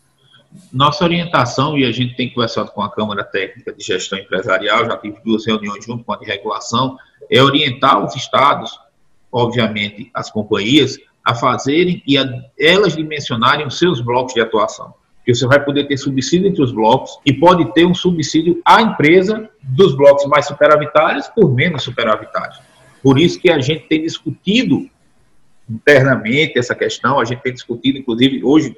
Nossa 0.72 1.06
orientação, 1.06 1.78
e 1.78 1.86
a 1.86 1.92
gente 1.94 2.16
tem 2.16 2.30
conversado 2.30 2.72
com 2.72 2.82
a 2.82 2.92
Câmara 2.92 3.24
Técnica 3.24 3.72
de 3.72 3.84
Gestão 3.84 4.20
Empresarial, 4.20 4.86
já 4.86 4.98
tive 4.98 5.18
duas 5.24 5.46
reuniões 5.46 5.86
junto 5.86 6.04
com 6.04 6.12
a 6.12 6.18
de 6.18 6.26
regulação, 6.26 6.98
é 7.30 7.42
orientar 7.42 8.04
os 8.04 8.16
estados, 8.16 8.78
obviamente 9.32 10.12
as 10.14 10.30
companhias, 10.30 10.98
a 11.24 11.34
fazerem 11.34 12.04
e 12.06 12.18
a, 12.18 12.26
elas 12.60 12.98
dimensionarem 12.98 13.66
os 13.66 13.78
seus 13.78 14.02
blocos 14.02 14.34
de 14.34 14.42
atuação 14.42 14.94
que 15.26 15.34
você 15.34 15.46
vai 15.46 15.64
poder 15.64 15.88
ter 15.88 15.98
subsídio 15.98 16.48
entre 16.48 16.64
os 16.64 16.72
blocos 16.72 17.20
e 17.26 17.34
pode 17.34 17.72
ter 17.74 17.86
um 17.86 17.94
subsídio 17.94 18.62
à 18.66 18.82
empresa 18.82 19.50
dos 19.62 19.96
blocos 19.96 20.26
mais 20.26 20.48
superavitários 20.48 21.28
por 21.28 21.54
menos 21.54 21.84
superavitários. 21.84 22.60
Por 23.04 23.20
isso 23.20 23.40
que 23.40 23.52
a 23.52 23.60
gente 23.60 23.88
tem 23.88 24.02
discutido 24.02 24.90
internamente 25.70 26.58
essa 26.58 26.76
questão, 26.76 27.20
a 27.20 27.26
gente 27.26 27.42
tem 27.42 27.54
discutido, 27.54 27.98
inclusive, 27.98 28.44
hoje 28.44 28.76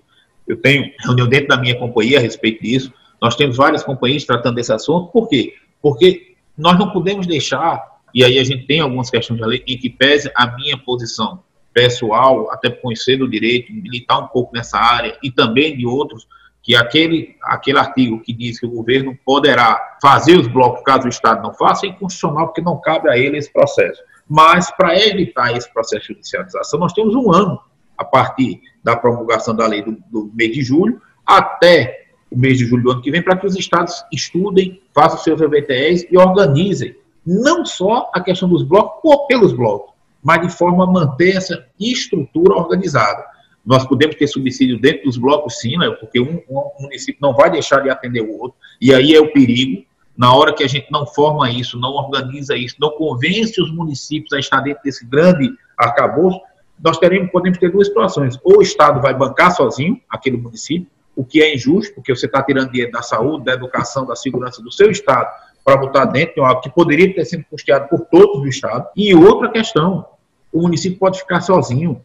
eu 0.47 0.57
tenho 0.57 0.91
reunião 0.99 1.27
dentro 1.27 1.47
da 1.47 1.57
minha 1.57 1.77
companhia 1.77 2.17
a 2.19 2.21
respeito 2.21 2.61
disso, 2.61 2.93
nós 3.21 3.35
temos 3.35 3.55
várias 3.55 3.83
companhias 3.83 4.25
tratando 4.25 4.55
desse 4.55 4.73
assunto, 4.73 5.11
por 5.11 5.29
quê? 5.29 5.55
Porque 5.81 6.35
nós 6.57 6.77
não 6.77 6.91
podemos 6.91 7.25
deixar, 7.25 7.81
e 8.13 8.23
aí 8.23 8.37
a 8.37 8.43
gente 8.43 8.65
tem 8.65 8.79
algumas 8.79 9.09
questões 9.09 9.39
da 9.39 9.47
lei, 9.47 9.63
em 9.65 9.77
que 9.77 9.89
pese 9.89 10.29
a 10.35 10.53
minha 10.55 10.77
posição 10.77 11.41
pessoal, 11.73 12.51
até 12.51 12.69
por 12.69 12.81
conhecer 12.81 13.17
do 13.17 13.29
direito, 13.29 13.73
militar 13.73 14.19
um 14.19 14.27
pouco 14.27 14.53
nessa 14.53 14.77
área, 14.77 15.17
e 15.23 15.31
também 15.31 15.75
de 15.75 15.85
outros, 15.85 16.27
que 16.61 16.75
aquele, 16.75 17.35
aquele 17.43 17.77
artigo 17.77 18.21
que 18.21 18.31
diz 18.31 18.59
que 18.59 18.65
o 18.65 18.71
governo 18.71 19.17
poderá 19.25 19.97
fazer 20.01 20.37
os 20.37 20.47
blocos 20.47 20.81
caso 20.83 21.05
o 21.05 21.09
Estado 21.09 21.43
não 21.43 21.53
faça, 21.53 21.85
é 21.85 21.89
inconstitucional, 21.89 22.47
porque 22.47 22.61
não 22.61 22.79
cabe 22.79 23.09
a 23.09 23.17
ele 23.17 23.37
esse 23.37 23.51
processo. 23.51 24.01
Mas, 24.29 24.71
para 24.71 24.97
evitar 24.97 25.55
esse 25.55 25.71
processo 25.73 26.07
de 26.07 26.13
judicialização, 26.13 26.79
nós 26.79 26.93
temos 26.93 27.13
um 27.15 27.33
ano, 27.33 27.59
a 27.97 28.05
partir 28.05 28.61
da 28.81 28.95
promulgação 28.95 29.53
da 29.53 29.67
lei 29.67 29.81
do, 29.81 29.97
do 30.09 30.31
mês 30.33 30.53
de 30.53 30.63
julho, 30.63 31.01
até 31.25 32.05
o 32.31 32.37
mês 32.37 32.57
de 32.57 32.65
julho 32.65 32.83
do 32.83 32.91
ano 32.91 33.01
que 33.01 33.11
vem, 33.11 33.21
para 33.21 33.37
que 33.37 33.45
os 33.45 33.55
estados 33.57 34.03
estudem, 34.11 34.81
façam 34.93 35.19
seus 35.19 35.41
EVTEs 35.41 36.07
e 36.09 36.17
organizem 36.17 36.95
não 37.25 37.65
só 37.65 38.09
a 38.13 38.19
questão 38.21 38.49
dos 38.49 38.63
blocos, 38.63 38.99
ou 39.03 39.27
pelos 39.27 39.53
blocos, 39.53 39.92
mas 40.23 40.41
de 40.47 40.53
forma 40.53 40.85
a 40.85 40.87
manter 40.87 41.35
essa 41.35 41.65
estrutura 41.79 42.55
organizada. 42.55 43.25
Nós 43.65 43.85
podemos 43.85 44.15
ter 44.15 44.27
subsídio 44.27 44.79
dentro 44.79 45.03
dos 45.03 45.17
blocos, 45.17 45.59
sim, 45.59 45.77
né, 45.77 45.89
porque 45.99 46.19
um, 46.19 46.41
um, 46.49 46.81
município 46.81 47.19
não 47.21 47.33
vai 47.33 47.49
deixar 47.49 47.81
de 47.81 47.89
atender 47.89 48.21
o 48.21 48.39
outro, 48.39 48.57
e 48.81 48.93
aí 48.93 49.13
é 49.13 49.19
o 49.19 49.31
perigo. 49.31 49.83
Na 50.15 50.33
hora 50.35 50.53
que 50.53 50.63
a 50.63 50.67
gente 50.67 50.91
não 50.91 51.07
forma 51.07 51.49
isso, 51.49 51.79
não 51.79 51.91
organiza 51.91 52.55
isso, 52.55 52.75
não 52.79 52.91
convence 52.91 53.59
os 53.61 53.71
municípios 53.71 54.31
a 54.33 54.39
estar 54.39 54.61
dentro 54.61 54.83
desse 54.83 55.05
grande 55.05 55.49
arcabouço, 55.77 56.39
nós 56.83 56.97
teremos, 56.97 57.31
podemos 57.31 57.57
ter 57.57 57.71
duas 57.71 57.87
situações. 57.87 58.37
Ou 58.43 58.59
o 58.59 58.61
Estado 58.61 59.01
vai 59.01 59.13
bancar 59.13 59.55
sozinho 59.55 59.99
aquele 60.09 60.37
município, 60.37 60.87
o 61.15 61.23
que 61.23 61.41
é 61.41 61.55
injusto, 61.55 61.95
porque 61.95 62.13
você 62.15 62.25
está 62.25 62.43
tirando 62.43 62.71
dinheiro 62.71 62.91
da 62.91 63.01
saúde, 63.01 63.45
da 63.45 63.53
educação, 63.53 64.05
da 64.05 64.15
segurança 64.15 64.61
do 64.61 64.71
seu 64.71 64.91
Estado 64.91 65.31
para 65.63 65.77
botar 65.77 66.05
dentro 66.05 66.35
de 66.35 66.41
algo 66.41 66.61
que 66.61 66.69
poderia 66.69 67.13
ter 67.13 67.25
sido 67.25 67.45
custeado 67.49 67.87
por 67.87 68.01
todos 68.01 68.41
do 68.41 68.47
Estado. 68.47 68.87
E 68.95 69.15
outra 69.15 69.49
questão, 69.49 70.05
o 70.53 70.61
município 70.61 70.99
pode 70.99 71.19
ficar 71.19 71.41
sozinho. 71.41 72.01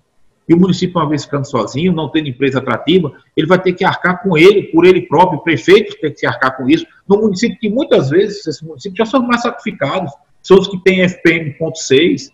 E 0.48 0.54
o 0.54 0.58
município, 0.58 0.98
uma 0.98 1.08
vez 1.08 1.24
ficando 1.24 1.46
sozinho, 1.46 1.92
não 1.92 2.08
tendo 2.08 2.28
empresa 2.28 2.58
atrativa, 2.58 3.12
ele 3.36 3.46
vai 3.46 3.60
ter 3.60 3.74
que 3.74 3.84
arcar 3.84 4.22
com 4.22 4.36
ele, 4.36 4.62
por 4.62 4.86
ele 4.86 5.02
próprio, 5.02 5.38
o 5.38 5.42
prefeito 5.42 5.94
tem 6.00 6.10
que 6.10 6.20
se 6.20 6.26
arcar 6.26 6.56
com 6.56 6.68
isso, 6.68 6.86
no 7.06 7.18
município 7.18 7.58
que 7.58 7.68
muitas 7.68 8.08
vezes, 8.08 8.46
esses 8.46 8.62
municípios 8.62 8.96
já 8.96 9.04
são 9.04 9.20
mais 9.26 9.42
sacrificados, 9.42 10.10
são 10.42 10.58
os 10.58 10.66
que 10.66 10.82
têm 10.82 11.02
FPM.6, 11.02 12.30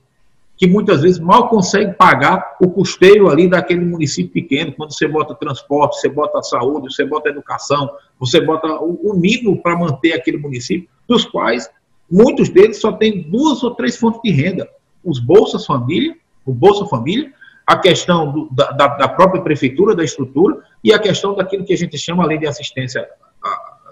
que 0.56 0.68
muitas 0.68 1.02
vezes 1.02 1.18
mal 1.18 1.48
conseguem 1.48 1.92
pagar 1.94 2.56
o 2.60 2.70
custeio 2.70 3.28
ali 3.28 3.48
daquele 3.48 3.84
município 3.84 4.32
pequeno, 4.32 4.72
quando 4.72 4.94
você 4.94 5.08
bota 5.08 5.34
transporte, 5.34 5.98
você 5.98 6.08
bota 6.08 6.40
saúde, 6.42 6.94
você 6.94 7.04
bota 7.04 7.28
educação, 7.28 7.90
você 8.20 8.40
bota 8.40 8.68
o, 8.80 9.10
o 9.10 9.14
mínimo 9.14 9.60
para 9.60 9.76
manter 9.76 10.12
aquele 10.12 10.36
município, 10.36 10.88
dos 11.08 11.24
quais 11.24 11.68
muitos 12.08 12.48
deles 12.48 12.80
só 12.80 12.92
têm 12.92 13.22
duas 13.22 13.64
ou 13.64 13.74
três 13.74 13.96
fontes 13.96 14.20
de 14.22 14.30
renda 14.30 14.68
os 15.04 15.18
Bolsas 15.18 15.66
Família, 15.66 16.16
o 16.44 16.52
Bolsa 16.52 16.86
Família, 16.86 17.32
a 17.66 17.78
questão 17.78 18.30
do, 18.30 18.48
da, 18.50 18.88
da, 18.88 19.08
própria 19.08 19.42
prefeitura, 19.42 19.94
da 19.94 20.04
estrutura, 20.04 20.62
e 20.82 20.92
a 20.92 20.98
questão 20.98 21.34
daquilo 21.34 21.64
que 21.64 21.72
a 21.72 21.76
gente 21.76 21.96
chama 21.96 22.22
a 22.22 22.26
lei 22.26 22.38
de 22.38 22.46
assistência 22.46 23.08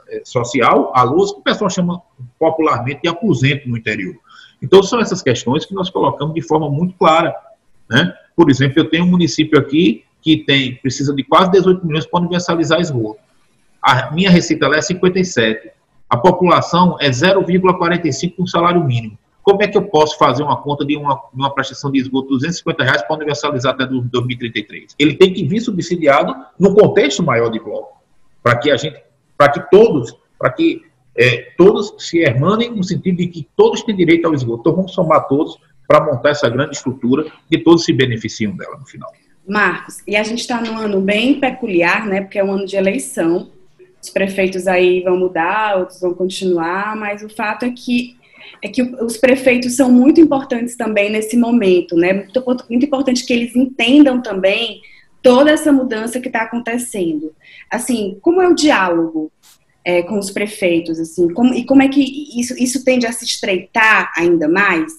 é, 0.08 0.22
social, 0.24 0.92
a 0.94 1.02
luz, 1.02 1.32
que 1.32 1.38
o 1.38 1.42
pessoal 1.42 1.70
chama 1.70 2.02
popularmente 2.38 3.02
de 3.02 3.08
aposento 3.08 3.68
no 3.68 3.76
interior. 3.76 4.14
Então, 4.60 4.82
são 4.82 5.00
essas 5.00 5.22
questões 5.22 5.64
que 5.64 5.74
nós 5.74 5.90
colocamos 5.90 6.34
de 6.34 6.42
forma 6.42 6.70
muito 6.70 6.94
clara. 6.94 7.34
Né? 7.90 8.14
Por 8.36 8.50
exemplo, 8.50 8.78
eu 8.78 8.88
tenho 8.88 9.04
um 9.04 9.08
município 9.10 9.58
aqui 9.58 10.04
que 10.20 10.36
tem 10.44 10.76
precisa 10.76 11.14
de 11.14 11.24
quase 11.24 11.50
18 11.50 11.84
milhões 11.84 12.06
para 12.06 12.20
universalizar 12.20 12.80
esgoto. 12.80 13.20
A 13.82 14.12
minha 14.12 14.30
receita 14.30 14.68
lá 14.68 14.76
é 14.76 14.82
57. 14.82 15.72
A 16.08 16.16
população 16.16 16.96
é 17.00 17.10
0,45 17.10 18.36
com 18.36 18.46
salário 18.46 18.84
mínimo. 18.84 19.18
Como 19.42 19.62
é 19.62 19.68
que 19.68 19.76
eu 19.76 19.82
posso 19.82 20.16
fazer 20.16 20.42
uma 20.42 20.62
conta 20.62 20.84
de 20.84 20.96
uma, 20.96 21.20
uma 21.32 21.52
prestação 21.52 21.90
de 21.90 21.98
esgoto 21.98 22.28
de 22.28 22.34
250 22.34 22.84
reais 22.84 23.02
para 23.02 23.16
universalizar 23.16 23.74
até 23.74 23.86
2033? 23.86 24.94
Ele 24.98 25.14
tem 25.16 25.32
que 25.32 25.44
vir 25.44 25.60
subsidiado 25.60 26.34
no 26.58 26.74
contexto 26.74 27.22
maior 27.22 27.50
de 27.50 27.58
bloco, 27.58 28.00
para 28.42 28.56
que 28.56 28.70
a 28.70 28.76
gente, 28.76 29.02
para 29.36 29.50
que 29.50 29.70
todos, 29.70 30.16
para 30.38 30.50
que 30.50 30.82
é, 31.16 31.52
todos 31.58 31.94
se 31.98 32.20
hermanem 32.20 32.70
no 32.70 32.84
sentido 32.84 33.16
de 33.16 33.26
que 33.26 33.48
todos 33.56 33.82
têm 33.82 33.96
direito 33.96 34.26
ao 34.26 34.34
esgoto. 34.34 34.60
Então 34.60 34.76
vamos 34.76 34.94
somar 34.94 35.26
todos 35.26 35.58
para 35.86 36.04
montar 36.04 36.30
essa 36.30 36.48
grande 36.48 36.76
estrutura 36.76 37.30
e 37.50 37.58
todos 37.58 37.84
se 37.84 37.92
beneficiam 37.92 38.56
dela 38.56 38.78
no 38.78 38.86
final. 38.86 39.12
Marcos, 39.46 40.02
e 40.06 40.14
a 40.14 40.22
gente 40.22 40.38
está 40.38 40.60
num 40.60 40.78
ano 40.78 41.00
bem 41.00 41.40
peculiar, 41.40 42.06
né? 42.06 42.20
Porque 42.20 42.38
é 42.38 42.44
um 42.44 42.52
ano 42.52 42.64
de 42.64 42.76
eleição. 42.76 43.50
Os 44.00 44.08
prefeitos 44.08 44.66
aí 44.66 45.02
vão 45.02 45.16
mudar, 45.16 45.78
outros 45.78 46.00
vão 46.00 46.14
continuar, 46.14 46.96
mas 46.96 47.22
o 47.22 47.28
fato 47.28 47.64
é 47.64 47.70
que 47.70 48.16
é 48.62 48.68
que 48.68 48.82
os 48.82 49.16
prefeitos 49.16 49.76
são 49.76 49.90
muito 49.90 50.20
importantes 50.20 50.76
também 50.76 51.10
nesse 51.10 51.36
momento, 51.36 51.96
né? 51.96 52.12
Muito, 52.12 52.44
muito 52.68 52.86
importante 52.86 53.24
que 53.24 53.32
eles 53.32 53.54
entendam 53.56 54.20
também 54.20 54.80
toda 55.22 55.50
essa 55.50 55.72
mudança 55.72 56.20
que 56.20 56.28
está 56.28 56.42
acontecendo. 56.42 57.34
Assim, 57.70 58.18
como 58.20 58.42
é 58.42 58.48
o 58.48 58.54
diálogo 58.54 59.30
é, 59.84 60.02
com 60.02 60.18
os 60.18 60.30
prefeitos, 60.30 60.98
assim, 60.98 61.32
como, 61.32 61.54
e 61.54 61.64
como 61.64 61.82
é 61.82 61.88
que 61.88 62.02
isso, 62.38 62.54
isso 62.58 62.84
tende 62.84 63.06
a 63.06 63.12
se 63.12 63.24
estreitar 63.24 64.12
ainda 64.16 64.48
mais? 64.48 64.92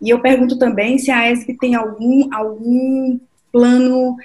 E 0.00 0.10
eu 0.10 0.20
pergunto 0.20 0.58
também 0.58 0.98
se 0.98 1.10
a 1.10 1.30
ESB 1.30 1.56
tem 1.58 1.74
algum, 1.74 2.28
algum 2.34 3.18
plano 3.52 4.16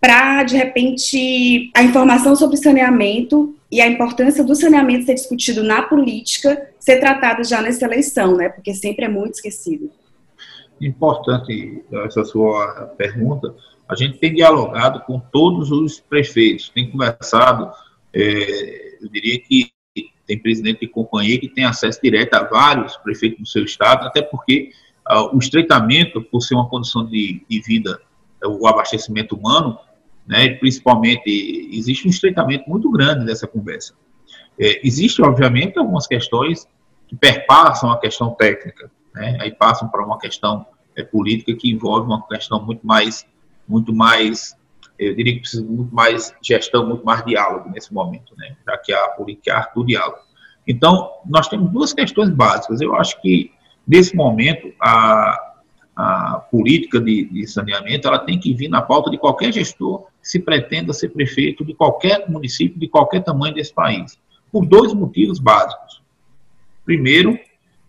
para, 0.00 0.42
de 0.44 0.56
repente, 0.56 1.70
a 1.74 1.82
informação 1.82 2.34
sobre 2.34 2.56
saneamento 2.56 3.54
e 3.70 3.80
a 3.80 3.86
importância 3.86 4.42
do 4.42 4.54
saneamento 4.54 5.06
ser 5.06 5.14
discutido 5.14 5.62
na 5.62 5.82
política 5.82 6.70
ser 6.78 6.98
tratado 6.98 7.44
já 7.44 7.62
nessa 7.62 7.84
eleição, 7.84 8.36
né? 8.36 8.48
Porque 8.48 8.74
sempre 8.74 9.04
é 9.04 9.08
muito 9.08 9.34
esquecido. 9.34 9.90
Importante 10.80 11.84
essa 12.04 12.24
sua 12.24 12.92
pergunta. 12.96 13.54
A 13.88 13.94
gente 13.94 14.18
tem 14.18 14.34
dialogado 14.34 15.00
com 15.00 15.20
todos 15.20 15.70
os 15.70 16.00
prefeitos, 16.00 16.70
tem 16.70 16.90
conversado, 16.90 17.70
é, 18.14 18.96
eu 19.00 19.08
diria 19.08 19.38
que 19.40 19.70
tem 20.26 20.38
presidente 20.38 20.80
de 20.80 20.88
companhia 20.88 21.40
que 21.40 21.48
tem 21.48 21.64
acesso 21.64 22.00
direto 22.00 22.34
a 22.34 22.44
vários 22.44 22.96
prefeitos 22.96 23.40
do 23.40 23.46
seu 23.46 23.64
estado, 23.64 24.06
até 24.06 24.22
porque 24.22 24.70
uh, 25.10 25.34
o 25.34 25.38
estreitamento, 25.38 26.22
por 26.22 26.40
ser 26.40 26.54
uma 26.54 26.68
condição 26.68 27.04
de, 27.04 27.44
de 27.48 27.60
vida, 27.60 28.00
o 28.44 28.66
abastecimento 28.66 29.36
humano, 29.36 29.76
né, 30.26 30.50
principalmente, 30.54 31.22
existe 31.72 32.06
um 32.06 32.10
estreitamento 32.10 32.68
muito 32.68 32.90
grande 32.90 33.24
dessa 33.24 33.46
conversa. 33.46 33.94
É, 34.58 34.86
existe, 34.86 35.22
obviamente, 35.22 35.78
algumas 35.78 36.06
questões 36.06 36.68
que 37.08 37.16
perpassam 37.16 37.90
a 37.90 37.98
questão 37.98 38.30
técnica, 38.30 38.90
né, 39.14 39.38
aí 39.40 39.52
passam 39.52 39.88
para 39.88 40.04
uma 40.04 40.18
questão 40.18 40.66
é, 40.96 41.02
política 41.02 41.54
que 41.54 41.70
envolve 41.70 42.06
uma 42.06 42.26
questão 42.26 42.64
muito 42.64 42.86
mais, 42.86 43.26
muito 43.66 43.92
mais, 43.92 44.54
eu 44.98 45.14
diria 45.14 45.34
que 45.34 45.40
precisa 45.40 45.64
muito 45.64 45.94
mais 45.94 46.34
gestão, 46.42 46.86
muito 46.86 47.04
mais 47.04 47.24
diálogo 47.24 47.70
nesse 47.70 47.92
momento, 47.92 48.34
né, 48.36 48.56
já 48.64 48.78
que 48.78 48.92
a 48.92 49.08
política 49.08 49.50
é 49.50 49.54
arte 49.54 49.74
do 49.74 49.84
diálogo. 49.84 50.30
Então, 50.66 51.10
nós 51.26 51.48
temos 51.48 51.72
duas 51.72 51.92
questões 51.92 52.30
básicas. 52.30 52.80
Eu 52.80 52.94
acho 52.94 53.20
que, 53.20 53.50
nesse 53.86 54.14
momento, 54.14 54.72
a, 54.80 55.54
a 55.96 56.46
política 56.50 57.00
de, 57.00 57.24
de, 57.24 57.46
saneamento 57.46 58.06
ela 58.06 58.18
tem 58.18 58.38
que 58.38 58.54
vir 58.54 58.68
na 58.68 58.80
pauta 58.80 59.10
de 59.10 59.18
qualquer 59.18 59.52
gestor 59.52 60.06
se 60.22 60.38
pretenda 60.38 60.92
ser 60.92 61.10
prefeito 61.10 61.64
de 61.64 61.74
qualquer 61.74 62.28
município, 62.28 62.78
de 62.78 62.88
qualquer 62.88 63.22
tamanho 63.22 63.54
desse 63.54 63.72
país, 63.72 64.18
por 64.52 64.66
dois 64.66 64.92
motivos 64.92 65.38
básicos. 65.38 66.02
Primeiro, 66.84 67.38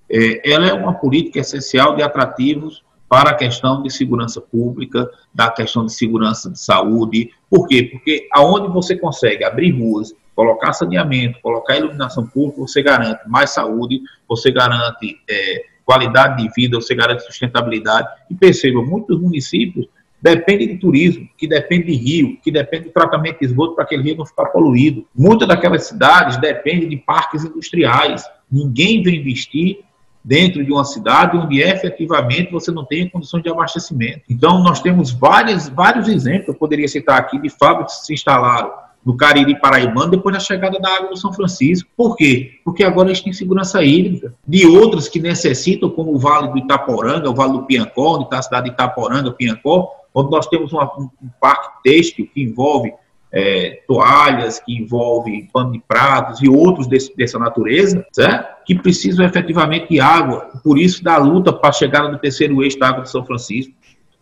é, 0.10 0.52
ela 0.52 0.67
é 0.67 0.74
uma 0.74 0.94
política 0.94 1.39
essencial 1.39 1.96
de 1.96 2.04
atrativos 2.04 2.84
para 3.08 3.32
a 3.32 3.36
questão 3.36 3.84
de 3.84 3.89
segurança 3.89 4.39
pública, 4.39 5.10
da 5.34 5.50
questão 5.50 5.86
de 5.86 5.94
segurança 5.94 6.50
de 6.50 6.60
saúde. 6.60 7.32
Por 7.50 7.67
quê? 7.67 7.84
Porque 7.84 8.28
aonde 8.32 8.70
você 8.70 8.96
consegue 8.96 9.44
abrir 9.44 9.72
ruas, 9.72 10.13
colocar 10.34 10.72
saneamento, 10.72 11.39
colocar 11.41 11.78
iluminação 11.78 12.26
pública, 12.26 12.62
você 12.62 12.82
garante 12.82 13.28
mais 13.28 13.50
saúde, 13.50 14.02
você 14.28 14.50
garante 14.50 15.20
é, 15.30 15.65
qualidade 15.84 16.41
de 16.41 16.50
vida, 16.56 16.78
você 16.78 16.96
garante 16.96 17.24
sustentabilidade. 17.24 18.08
E 18.30 18.36
perceba, 18.36 18.82
muitos 18.82 19.20
municípios 19.20 19.88
dependem 20.21 20.67
de 20.67 20.77
turismo, 20.77 21.27
que 21.38 21.47
depende 21.47 21.86
de 21.86 21.93
rio, 21.93 22.38
que 22.43 22.51
depende 22.51 22.86
do 22.86 22.91
tratamento 22.91 23.39
de 23.39 23.45
esgoto 23.45 23.75
para 23.75 23.84
aquele 23.84 24.03
rio 24.03 24.17
não 24.17 24.25
ficar 24.25 24.45
poluído. 24.47 25.05
Muitas 25.15 25.47
daquelas 25.47 25.86
cidades 25.86 26.38
dependem 26.38 26.88
de 26.88 26.97
parques 26.97 27.43
industriais. 27.43 28.23
Ninguém 28.51 29.01
vem 29.01 29.19
investir 29.19 29.79
dentro 30.23 30.63
de 30.63 30.71
uma 30.71 30.84
cidade 30.84 31.36
onde 31.36 31.62
efetivamente 31.62 32.51
você 32.51 32.71
não 32.71 32.86
tem 32.86 33.10
condições 33.10 33.41
de 33.41 33.49
abastecimento. 33.49 34.21
Então, 34.29 34.62
nós 34.62 34.79
temos 34.79 35.12
vários, 35.12 35.67
vários 35.67 36.07
exemplos, 36.07 36.49
eu 36.49 36.53
poderia 36.53 36.88
citar 36.88 37.17
aqui, 37.17 37.39
de 37.39 37.49
fábricas 37.49 37.99
que 37.99 38.05
se 38.05 38.13
instalaram 38.13 38.71
do 39.03 39.15
Cariri 39.15 39.60
Paraibano 39.60 40.12
depois 40.12 40.36
da 40.36 40.39
chegada 40.39 40.79
da 40.79 40.95
água 40.95 41.10
do 41.10 41.17
São 41.17 41.34
Francisco. 41.34 41.89
Por 41.97 42.15
quê? 42.15 42.60
Porque 42.63 42.84
agora 42.84 43.07
eles 43.07 43.21
têm 43.21 43.34
segurança 43.34 43.81
hídrica. 43.84 44.34
De 44.47 44.67
outros 44.67 45.10
que 45.10 45.19
necessitam, 45.19 45.89
como 45.89 46.13
o 46.13 46.19
Vale 46.19 46.49
do 46.49 46.57
Itaporanga, 46.60 47.27
o 47.27 47.34
Vale 47.34 47.53
do 47.53 47.63
Piancó, 47.63 48.15
onde 48.15 48.25
está 48.25 48.38
a 48.38 48.43
cidade 48.43 48.67
de 48.67 48.73
Itaporanga, 48.73 49.31
Piancó, 49.31 49.89
onde 50.13 50.32
nós 50.32 50.47
temos 50.47 50.74
uma, 50.74 50.86
um, 50.97 51.10
parque 51.39 51.84
têxtil 51.84 52.28
que 52.34 52.41
envolve 52.41 52.93
é, 53.32 53.82
toalhas, 53.88 54.60
que 54.60 54.74
envolve 54.74 55.50
pano 55.54 55.71
de 55.71 55.80
pratos 55.88 56.41
e 56.41 56.50
outros 56.50 56.88
desse, 56.88 57.15
dessa 57.15 57.39
natureza, 57.39 58.06
certo? 58.12 58.65
que 58.65 58.76
precisam 58.76 59.26
efetivamente 59.26 59.88
de 59.89 60.00
água. 60.00 60.50
Por 60.63 60.78
isso, 60.78 61.04
da 61.04 61.17
luta 61.17 61.54
para 61.54 61.69
a 61.69 61.74
chegada 61.74 62.10
do 62.10 62.19
terceiro 62.19 62.62
eixo 62.62 62.78
da 62.78 62.89
água 62.89 63.04
de 63.04 63.10
São 63.10 63.26
Francisco. 63.26 63.74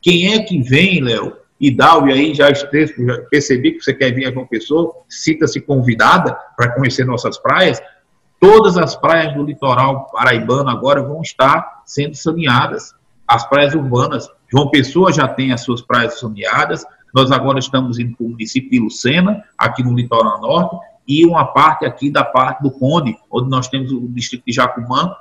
Quem 0.02 0.34
é 0.34 0.44
que 0.44 0.62
vem, 0.62 1.02
Léo, 1.02 1.34
e 1.60 1.70
Dalvi 1.70 2.14
aí 2.14 2.34
já, 2.34 2.54
já 2.54 2.66
percebi 3.30 3.74
que 3.74 3.82
você 3.84 3.94
quer 3.94 4.14
vir 4.14 4.28
a 4.28 4.32
João 4.32 4.48
Pessoa, 4.48 4.94
cita-se 5.10 5.60
convidada 5.60 6.34
para 6.56 6.74
conhecer 6.74 7.06
nossas 7.06 7.38
praias. 7.38 7.82
Todas 8.40 8.78
as 8.78 8.96
praias 8.96 9.34
do 9.34 9.44
litoral 9.44 10.10
paraibano 10.14 10.70
agora 10.70 11.04
vão 11.04 11.22
estar 11.22 11.82
sendo 11.86 12.16
saneadas. 12.16 12.96
As 13.28 13.48
praias 13.48 13.76
urbanas. 13.76 14.30
João 14.52 14.70
Pessoa 14.70 15.12
já 15.12 15.28
tem 15.28 15.52
as 15.52 15.62
suas 15.62 15.82
praias 15.82 16.20
saneadas. 16.20 16.86
Nós 17.14 17.32
agora 17.32 17.60
estamos 17.60 18.00
indo 18.00 18.16
para 18.16 18.26
o 18.26 18.30
município 18.30 18.70
de 18.70 18.80
Lucena, 18.80 19.44
aqui 19.58 19.84
no 19.84 19.96
litoral 19.96 20.42
norte, 20.42 20.78
e 21.08 21.26
uma 21.26 21.46
parte 21.46 21.86
aqui 21.86 22.10
da 22.10 22.24
parte 22.24 22.62
do 22.62 22.72
Conde, 22.72 23.16
onde 23.32 23.50
nós 23.50 23.68
temos 23.68 23.92
o 23.92 24.08
distrito 24.10 24.44
de 24.46 24.54
Jacumã, 24.54 25.16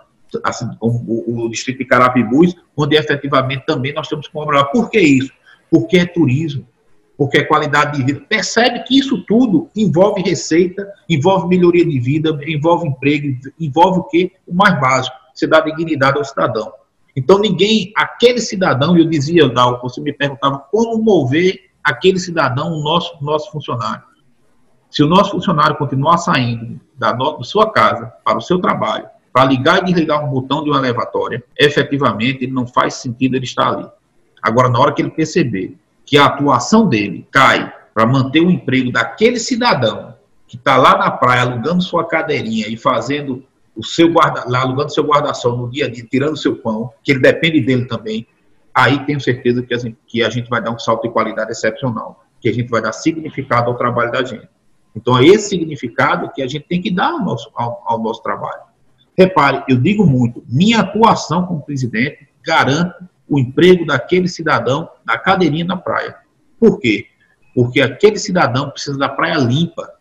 assim, 0.44 0.68
o, 0.80 1.44
o, 1.44 1.48
distrito 1.48 1.78
de 1.78 1.86
Carapibus, 1.86 2.54
onde 2.76 2.96
efetivamente 2.96 3.64
também 3.64 3.94
nós 3.94 4.06
temos 4.08 4.26
que 4.26 4.32
comemorar. 4.32 4.70
Por 4.70 4.90
que 4.90 5.00
isso? 5.00 5.32
porque 5.70 5.98
é 5.98 6.06
turismo, 6.06 6.66
porque 7.16 7.38
é 7.38 7.44
qualidade 7.44 7.98
de 7.98 8.04
vida. 8.04 8.24
Percebe 8.28 8.82
que 8.84 8.98
isso 8.98 9.24
tudo 9.24 9.68
envolve 9.76 10.22
receita, 10.22 10.86
envolve 11.08 11.48
melhoria 11.48 11.84
de 11.84 11.98
vida, 11.98 12.38
envolve 12.46 12.88
emprego, 12.88 13.38
envolve 13.58 14.00
o 14.00 14.04
quê? 14.04 14.32
O 14.46 14.54
mais 14.54 14.78
básico, 14.80 15.16
você 15.34 15.46
dá 15.46 15.60
dignidade 15.60 16.18
ao 16.18 16.24
cidadão. 16.24 16.72
Então 17.18 17.40
ninguém, 17.40 17.92
aquele 17.96 18.40
cidadão, 18.40 18.96
eu 18.96 19.04
dizia, 19.04 19.48
Dal, 19.48 19.81
você 19.83 20.00
me 20.00 20.12
perguntava 20.12 20.57
como 20.70 21.02
mover 21.02 21.68
aquele 21.83 22.16
cidadão, 22.16 22.72
o 22.72 22.81
nosso, 22.81 23.12
nosso 23.20 23.50
funcionário. 23.50 24.04
Se 24.88 25.02
o 25.02 25.09
nosso 25.09 25.33
funcionário 25.33 25.76
continuar 25.76 26.18
saindo 26.18 26.81
da, 26.96 27.11
da 27.11 27.42
sua 27.42 27.72
casa 27.72 28.07
para 28.24 28.38
o 28.38 28.40
seu 28.40 28.61
trabalho, 28.61 29.09
para 29.33 29.44
ligar 29.46 29.83
e 29.83 29.87
desligar 29.87 30.24
um 30.24 30.31
botão 30.31 30.62
de 30.62 30.70
uma 30.70 30.78
elevatória, 30.78 31.42
efetivamente 31.59 32.44
ele 32.44 32.52
não 32.52 32.68
faz 32.68 32.94
sentido 32.94 33.35
ele 33.35 33.44
estar 33.44 33.68
ali. 33.68 33.88
Agora, 34.40 34.68
na 34.68 34.78
hora 34.78 34.92
que 34.94 35.02
ele 35.02 35.11
perceber 35.11 35.76
que 36.07 36.16
a 36.16 36.26
atuação 36.26 36.88
dele 36.88 37.26
cai 37.33 37.74
para 37.92 38.07
manter 38.07 38.40
o 38.42 38.50
emprego 38.50 38.92
daquele 38.92 39.40
cidadão 39.40 40.14
que 40.46 40.57
está 40.57 40.76
lá 40.76 40.96
na 40.96 41.11
praia 41.11 41.42
alugando 41.42 41.83
sua 41.83 42.07
cadeirinha 42.07 42.68
e 42.68 42.76
fazendo 42.76 43.44
o 43.78 43.84
seu 43.84 44.12
guarda, 44.12 44.44
lá 44.48 44.62
alugando 44.62 44.92
seu 44.92 45.04
guarda-sol 45.04 45.56
no 45.56 45.70
dia 45.70 45.86
a 45.86 45.88
dia, 45.88 46.04
tirando 46.04 46.36
seu 46.36 46.56
pão, 46.56 46.92
que 47.04 47.12
ele 47.12 47.20
depende 47.20 47.60
dele 47.60 47.84
também, 47.84 48.26
aí 48.74 49.06
tenho 49.06 49.20
certeza 49.20 49.62
que 49.62 49.72
a, 49.72 49.78
gente, 49.78 49.96
que 50.04 50.22
a 50.22 50.28
gente 50.28 50.50
vai 50.50 50.60
dar 50.60 50.72
um 50.72 50.78
salto 50.80 51.06
de 51.06 51.10
qualidade 51.10 51.52
excepcional, 51.52 52.24
que 52.40 52.48
a 52.48 52.52
gente 52.52 52.68
vai 52.68 52.82
dar 52.82 52.92
significado 52.92 53.70
ao 53.70 53.76
trabalho 53.76 54.10
da 54.10 54.24
gente. 54.24 54.48
Então 54.96 55.16
é 55.16 55.24
esse 55.24 55.50
significado 55.50 56.28
que 56.34 56.42
a 56.42 56.46
gente 56.48 56.66
tem 56.66 56.82
que 56.82 56.90
dar 56.90 57.12
ao 57.12 57.20
nosso, 57.20 57.50
ao, 57.54 57.84
ao 57.86 58.02
nosso 58.02 58.20
trabalho. 58.20 58.62
Repare, 59.16 59.62
eu 59.68 59.76
digo 59.76 60.04
muito, 60.04 60.42
minha 60.48 60.80
atuação 60.80 61.46
como 61.46 61.62
presidente 61.62 62.28
garante 62.44 62.96
o 63.28 63.38
emprego 63.38 63.86
daquele 63.86 64.26
cidadão 64.26 64.88
na 65.06 65.16
cadeirinha 65.16 65.64
na 65.64 65.76
praia. 65.76 66.16
Por 66.58 66.80
quê? 66.80 67.06
Porque 67.54 67.80
aquele 67.80 68.18
cidadão 68.18 68.70
precisa 68.70 68.98
da 68.98 69.08
praia 69.08 69.36
limpa 69.36 69.97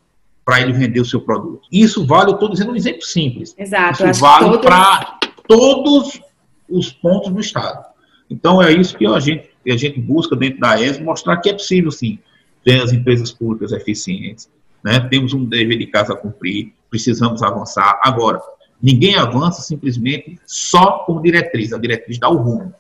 para 0.47 0.61
ele 0.61 0.71
vender 0.71 1.01
o 1.01 1.05
seu 1.05 1.19
produto. 1.19 1.67
Isso 1.69 2.05
vale, 2.05 2.29
eu 2.29 2.35
estou 2.35 2.49
dizendo 2.49 2.71
um 2.71 2.75
exemplo 2.77 3.01
simples. 3.01 3.53
Exato. 3.57 4.07
Isso 4.07 4.21
vale 4.21 4.57
para 4.59 5.19
todos 5.45 6.21
os 6.69 6.89
pontos 6.89 7.33
do 7.33 7.41
Estado. 7.41 7.83
Então, 8.29 8.61
é 8.61 8.71
isso 8.71 8.97
que 8.97 9.05
a 9.05 9.19
gente, 9.19 9.49
a 9.67 9.75
gente 9.75 9.99
busca 9.99 10.37
dentro 10.37 10.61
da 10.61 10.81
ESB, 10.81 11.03
mostrar 11.03 11.35
que 11.41 11.49
é 11.49 11.53
possível, 11.53 11.91
sim, 11.91 12.17
ter 12.63 12.81
as 12.81 12.93
empresas 12.93 13.29
públicas 13.29 13.73
eficientes, 13.73 14.49
né? 14.81 15.01
temos 15.01 15.33
um 15.33 15.43
dever 15.43 15.79
de 15.79 15.87
casa 15.87 16.13
a 16.13 16.15
cumprir, 16.15 16.71
precisamos 16.89 17.43
avançar. 17.43 17.99
Agora, 18.01 18.39
ninguém 18.81 19.17
avança 19.17 19.61
simplesmente 19.61 20.39
só 20.45 20.99
por 20.99 21.21
diretriz, 21.21 21.73
a 21.73 21.77
diretriz 21.77 22.17
dá 22.19 22.29
o 22.29 22.37
rumo. 22.37 22.73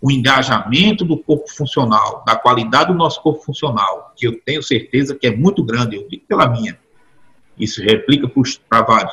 O 0.00 0.10
engajamento 0.10 1.04
do 1.04 1.16
corpo 1.16 1.50
funcional, 1.50 2.22
da 2.26 2.36
qualidade 2.36 2.92
do 2.92 2.98
nosso 2.98 3.20
corpo 3.22 3.42
funcional, 3.42 4.12
que 4.16 4.26
eu 4.26 4.40
tenho 4.40 4.62
certeza 4.62 5.14
que 5.14 5.26
é 5.26 5.34
muito 5.34 5.62
grande, 5.62 5.96
eu 5.96 6.08
digo 6.08 6.24
pela 6.28 6.48
minha, 6.48 6.78
isso 7.58 7.82
replica 7.82 8.30
para 8.68 8.82
vários, 8.82 9.12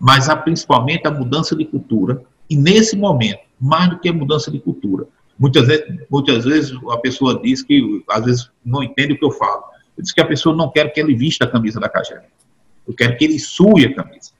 mas 0.00 0.28
há 0.28 0.36
principalmente 0.36 1.06
a 1.06 1.10
mudança 1.10 1.54
de 1.54 1.64
cultura, 1.66 2.22
e 2.48 2.56
nesse 2.56 2.96
momento, 2.96 3.40
mais 3.60 3.90
do 3.90 3.98
que 3.98 4.08
a 4.08 4.12
mudança 4.12 4.50
de 4.50 4.58
cultura, 4.58 5.06
muitas 5.38 5.66
vezes, 5.66 5.86
muitas 6.10 6.44
vezes 6.44 6.78
a 6.90 6.98
pessoa 6.98 7.40
diz 7.42 7.62
que, 7.62 8.02
às 8.10 8.24
vezes, 8.24 8.50
não 8.64 8.82
entende 8.82 9.12
o 9.12 9.18
que 9.18 9.24
eu 9.24 9.30
falo, 9.30 9.64
eu 9.96 10.02
disse 10.02 10.14
que 10.14 10.20
a 10.20 10.26
pessoa 10.26 10.56
não 10.56 10.70
quer 10.70 10.92
que 10.92 11.00
ele 11.00 11.14
vista 11.14 11.44
a 11.44 11.50
camisa 11.50 11.78
da 11.78 11.88
Cagé. 11.88 12.24
Eu 12.86 12.94
quero 12.94 13.16
que 13.16 13.24
ele 13.24 13.38
sue 13.38 13.86
a 13.86 13.94
camisa. 13.94 14.32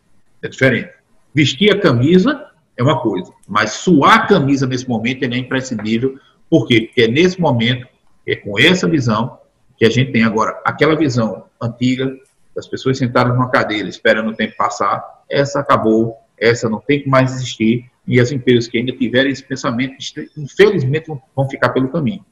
É 0.42 0.48
diferente. 0.48 0.90
Vestir 1.32 1.72
a 1.72 1.80
camisa 1.80 2.50
é 2.76 2.82
uma 2.82 3.00
coisa, 3.00 3.32
mas 3.48 3.72
suar 3.72 4.14
a 4.14 4.26
camisa 4.26 4.66
nesse 4.66 4.88
momento 4.88 5.24
é 5.24 5.36
imprescindível. 5.36 6.18
Por 6.50 6.66
quê? 6.66 6.82
Porque 6.82 7.02
é 7.02 7.08
nesse 7.08 7.40
momento, 7.40 7.86
é 8.26 8.34
com 8.36 8.58
essa 8.58 8.88
visão, 8.88 9.38
que 9.76 9.84
a 9.84 9.90
gente 9.90 10.12
tem 10.12 10.24
agora 10.24 10.60
aquela 10.64 10.94
visão 10.96 11.44
antiga 11.60 12.12
das 12.54 12.66
pessoas 12.66 12.98
sentadas 12.98 13.34
numa 13.34 13.50
cadeira 13.50 13.88
esperando 13.88 14.30
o 14.30 14.34
tempo 14.34 14.56
passar, 14.56 15.02
essa 15.28 15.60
acabou, 15.60 16.16
essa 16.38 16.68
não 16.68 16.80
tem 16.80 17.02
que 17.02 17.08
mais 17.08 17.32
existir, 17.32 17.90
e 18.06 18.20
as 18.20 18.30
empresas 18.30 18.68
que 18.68 18.78
ainda 18.78 18.92
tiverem 18.92 19.32
esse 19.32 19.42
pensamento, 19.42 19.96
infelizmente, 20.36 21.10
vão 21.34 21.48
ficar 21.48 21.70
pelo 21.70 21.88
caminho. 21.88 22.24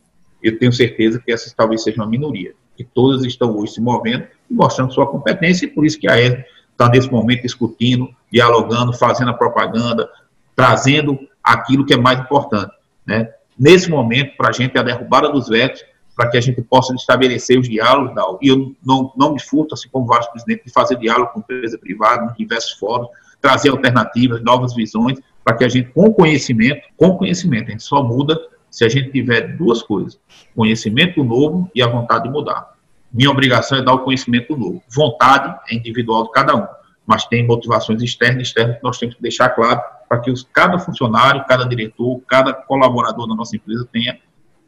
Eu 0.43 0.59
tenho 0.59 0.73
certeza 0.73 1.21
que 1.21 1.33
essas 1.33 1.53
talvez 1.53 1.83
sejam 1.83 2.05
uma 2.05 2.11
minoria 2.11 2.53
que 2.77 2.85
todas 2.85 3.25
estão 3.25 3.57
hoje 3.57 3.75
se 3.75 3.81
movendo 3.81 4.25
e 4.51 4.55
mostrando 4.55 4.93
sua 4.93 5.07
competência, 5.07 5.67
e 5.67 5.69
por 5.69 5.85
isso 5.85 5.99
que 5.99 6.11
a 6.11 6.21
ESB 6.21 6.45
está 6.73 6.89
nesse 6.89 7.11
momento 7.11 7.43
discutindo, 7.43 8.09
dialogando, 8.31 8.93
fazendo 8.93 9.31
a 9.31 9.35
propaganda, 9.35 10.09
trazendo 10.55 11.19
aquilo 11.43 11.85
que 11.85 11.95
é 11.95 11.97
mais 11.97 12.21
importante. 12.21 12.73
Né? 13.07 13.29
Nesse 13.59 13.91
momento, 13.91 14.37
para 14.37 14.49
a 14.49 14.53
gente, 14.53 14.77
é 14.77 14.81
a 14.81 14.83
derrubada 14.83 15.31
dos 15.31 15.49
vetos, 15.49 15.85
para 16.15 16.29
que 16.31 16.37
a 16.37 16.41
gente 16.41 16.61
possa 16.63 16.95
estabelecer 16.95 17.59
os 17.59 17.69
diálogos, 17.69 18.13
e 18.43 18.49
eu 18.49 18.75
não, 18.85 19.13
não 19.17 19.33
me 19.33 19.41
furto, 19.41 19.75
assim 19.75 19.89
como 19.91 20.07
vários 20.07 20.29
presidentes, 20.29 20.67
de 20.67 20.73
fazer 20.73 20.97
diálogo 20.97 21.33
com 21.33 21.41
empresa 21.41 21.79
privada, 21.79 22.31
em 22.31 22.37
diversos 22.37 22.73
fóruns, 22.73 23.09
trazer 23.41 23.71
alternativas, 23.71 24.43
novas 24.43 24.75
visões, 24.75 25.19
para 25.45 25.57
que 25.57 25.65
a 25.65 25.69
gente, 25.69 25.91
com 25.91 26.13
conhecimento, 26.13 26.83
com 26.97 27.17
conhecimento, 27.17 27.69
a 27.69 27.71
gente 27.73 27.83
só 27.83 28.03
muda 28.03 28.39
se 28.71 28.85
a 28.85 28.89
gente 28.89 29.11
tiver 29.11 29.57
duas 29.57 29.83
coisas: 29.83 30.19
conhecimento 30.55 31.25
novo 31.25 31.71
e 31.75 31.83
a 31.83 31.89
vontade 31.89 32.25
de 32.25 32.31
mudar. 32.31 32.73
Minha 33.13 33.31
obrigação 33.31 33.79
é 33.79 33.83
dar 33.83 33.93
o 33.93 34.01
conhecimento 34.01 34.57
novo. 34.57 34.83
Vontade 34.89 35.55
é 35.71 35.75
individual 35.75 36.25
de 36.25 36.31
cada 36.31 36.57
um, 36.57 36.67
mas 37.07 37.27
tem 37.27 37.47
motivações 37.47 38.03
externas 38.03 38.39
e 38.39 38.43
externas 38.43 38.77
que 38.77 38.83
nós 38.83 38.99
temos 38.99 39.17
que 39.17 39.23
deixar 39.23 39.51
claro 39.51 39.81
para 40.13 40.21
que 40.21 40.31
os, 40.31 40.47
cada 40.53 40.79
funcionário, 40.79 41.43
cada 41.49 41.65
diretor, 41.65 42.21
cada 42.29 42.53
colaborador 42.53 43.27
da 43.27 43.35
nossa 43.35 43.57
empresa 43.57 43.89
tenha 43.91 44.19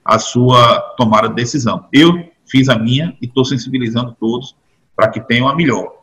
a 0.02 0.18
sua 0.18 0.80
tomada 0.96 1.28
de 1.28 1.35
decisão. 1.35 1.85
Eu 1.92 2.30
fiz 2.46 2.70
a 2.70 2.78
minha 2.78 3.14
e 3.20 3.26
estou 3.26 3.44
sensibilizando 3.44 4.16
todos 4.18 4.57
para 4.96 5.11
que 5.11 5.20
tenham 5.20 5.46
a 5.46 5.54
melhor, 5.54 5.96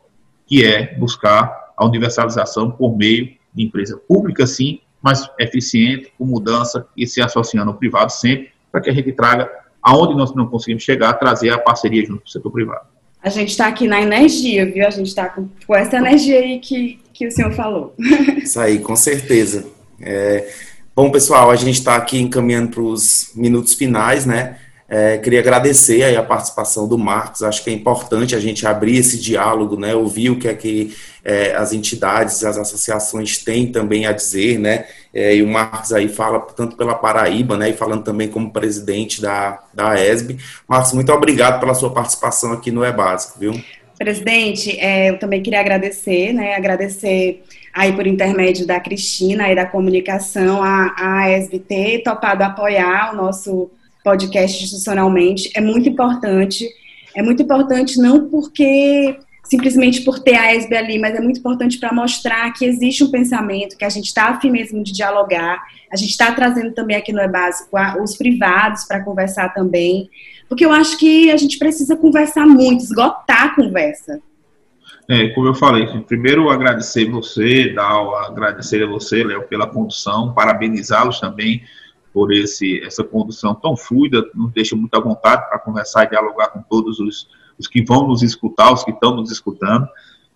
que 0.46 0.64
é 0.64 0.96
buscar 0.96 1.72
a 1.76 1.84
universalização 1.84 2.70
por 2.70 2.96
meio 2.96 3.34
de 3.52 3.64
empresa 3.64 4.00
pública, 4.06 4.46
sim, 4.46 4.78
mas 5.02 5.28
eficiente, 5.40 6.12
com 6.16 6.24
mudança 6.24 6.86
e 6.96 7.04
se 7.04 7.20
associando 7.20 7.72
ao 7.72 7.76
privado 7.76 8.12
sempre, 8.12 8.52
para 8.70 8.80
que 8.80 8.90
a 8.90 8.94
gente 8.94 9.10
traga 9.10 9.50
aonde 9.82 10.14
nós 10.14 10.32
não 10.36 10.46
conseguimos 10.46 10.84
chegar, 10.84 11.14
trazer 11.14 11.50
a 11.50 11.58
parceria 11.58 12.06
junto 12.06 12.20
com 12.20 12.28
o 12.28 12.30
setor 12.30 12.52
privado. 12.52 12.92
A 13.22 13.28
gente 13.28 13.50
está 13.50 13.68
aqui 13.68 13.86
na 13.86 14.02
energia, 14.02 14.66
viu? 14.66 14.84
A 14.84 14.90
gente 14.90 15.06
está 15.06 15.28
com, 15.28 15.48
com, 15.64 15.76
essa 15.76 15.96
energia 15.96 16.40
aí 16.40 16.58
que, 16.58 16.98
que 17.26 17.32
o 17.32 17.36
senhor 17.36 17.52
falou. 17.52 17.94
Isso 18.36 18.58
aí, 18.60 18.78
com 18.78 18.96
certeza. 18.96 19.66
É, 20.00 20.48
bom, 20.94 21.10
pessoal, 21.10 21.50
a 21.50 21.56
gente 21.56 21.78
está 21.78 21.96
aqui 21.96 22.20
encaminhando 22.20 22.70
para 22.70 22.82
os 22.82 23.30
minutos 23.34 23.74
finais, 23.74 24.26
né? 24.26 24.56
É, 24.94 25.16
queria 25.16 25.40
agradecer 25.40 26.02
aí 26.02 26.14
a 26.16 26.22
participação 26.22 26.86
do 26.86 26.98
Marcos. 26.98 27.42
Acho 27.42 27.64
que 27.64 27.70
é 27.70 27.72
importante 27.72 28.36
a 28.36 28.38
gente 28.38 28.66
abrir 28.66 28.98
esse 28.98 29.18
diálogo, 29.18 29.74
né? 29.74 29.94
Ouvir 29.94 30.28
o 30.28 30.38
que 30.38 30.46
é 30.46 30.54
que 30.54 30.94
é, 31.24 31.54
as 31.54 31.72
entidades, 31.72 32.44
as 32.44 32.58
associações 32.58 33.38
têm 33.38 33.72
também 33.72 34.04
a 34.04 34.12
dizer, 34.12 34.58
né? 34.58 34.84
É, 35.14 35.34
e 35.34 35.42
o 35.42 35.48
Marcos 35.48 35.94
aí 35.94 36.08
fala 36.08 36.40
tanto 36.40 36.76
pela 36.76 36.94
Paraíba, 36.94 37.56
né? 37.56 37.70
E 37.70 37.72
falando 37.72 38.04
também 38.04 38.28
como 38.28 38.52
presidente 38.52 39.22
da, 39.22 39.62
da 39.72 39.94
ESB. 39.98 40.36
Marcos, 40.68 40.92
muito 40.92 41.10
obrigado 41.10 41.58
pela 41.58 41.72
sua 41.72 41.88
participação 41.88 42.52
aqui 42.52 42.70
no 42.70 42.84
É 42.84 42.92
Básico, 42.92 43.38
viu? 43.38 43.54
Presidente, 44.02 44.76
é, 44.80 45.10
eu 45.10 45.18
também 45.18 45.40
queria 45.40 45.60
agradecer, 45.60 46.32
né? 46.32 46.56
Agradecer 46.56 47.44
aí 47.72 47.92
por 47.92 48.04
intermédio 48.04 48.66
da 48.66 48.80
Cristina 48.80 49.48
e 49.48 49.54
da 49.54 49.64
comunicação 49.64 50.60
a, 50.60 50.92
a 50.98 51.30
ESB 51.30 51.60
ter 51.60 52.02
topado 52.02 52.42
apoiar 52.42 53.12
o 53.12 53.16
nosso 53.16 53.70
podcast 54.02 54.60
institucionalmente 54.60 55.52
é 55.54 55.60
muito 55.60 55.88
importante. 55.88 56.68
É 57.14 57.22
muito 57.22 57.44
importante 57.44 57.96
não 57.96 58.28
porque 58.28 59.16
simplesmente 59.44 60.00
por 60.00 60.18
ter 60.18 60.34
a 60.34 60.52
ESB 60.52 60.76
ali, 60.76 60.98
mas 60.98 61.14
é 61.14 61.20
muito 61.20 61.38
importante 61.38 61.78
para 61.78 61.92
mostrar 61.92 62.52
que 62.54 62.64
existe 62.64 63.04
um 63.04 63.10
pensamento, 63.10 63.76
que 63.76 63.84
a 63.84 63.88
gente 63.88 64.06
está 64.06 64.30
afim 64.30 64.50
mesmo 64.50 64.82
de 64.82 64.92
dialogar. 64.92 65.62
A 65.92 65.96
gente 65.96 66.10
está 66.10 66.32
trazendo 66.32 66.72
também 66.72 66.96
aqui 66.96 67.12
no 67.12 67.20
É 67.20 67.28
Básico 67.28 67.68
os 68.02 68.16
privados 68.16 68.82
para 68.84 69.04
conversar 69.04 69.54
também, 69.54 70.10
porque 70.52 70.66
eu 70.66 70.70
acho 70.70 70.98
que 70.98 71.30
a 71.30 71.36
gente 71.38 71.58
precisa 71.58 71.96
conversar 71.96 72.46
muito, 72.46 72.84
esgotar 72.84 73.44
a 73.44 73.54
conversa. 73.56 74.20
É, 75.08 75.28
como 75.28 75.46
eu 75.46 75.54
falei, 75.54 75.86
primeiro 76.02 76.50
agradecer 76.50 77.10
você, 77.10 77.72
Dal, 77.72 78.14
agradecer 78.16 78.82
a 78.82 78.86
você, 78.86 79.24
Léo, 79.24 79.48
pela 79.48 79.66
condução, 79.66 80.34
parabenizá-los 80.34 81.18
também 81.18 81.62
por 82.12 82.30
esse, 82.34 82.84
essa 82.84 83.02
condução 83.02 83.54
tão 83.54 83.74
fluida, 83.74 84.22
nos 84.34 84.52
deixa 84.52 84.76
muito 84.76 84.94
à 84.94 85.00
vontade 85.00 85.48
para 85.48 85.58
conversar 85.58 86.04
e 86.04 86.10
dialogar 86.10 86.48
com 86.48 86.60
todos 86.60 87.00
os, 87.00 87.26
os 87.58 87.66
que 87.66 87.82
vão 87.82 88.06
nos 88.06 88.22
escutar, 88.22 88.74
os 88.74 88.84
que 88.84 88.90
estão 88.90 89.16
nos 89.16 89.32
escutando. 89.32 89.88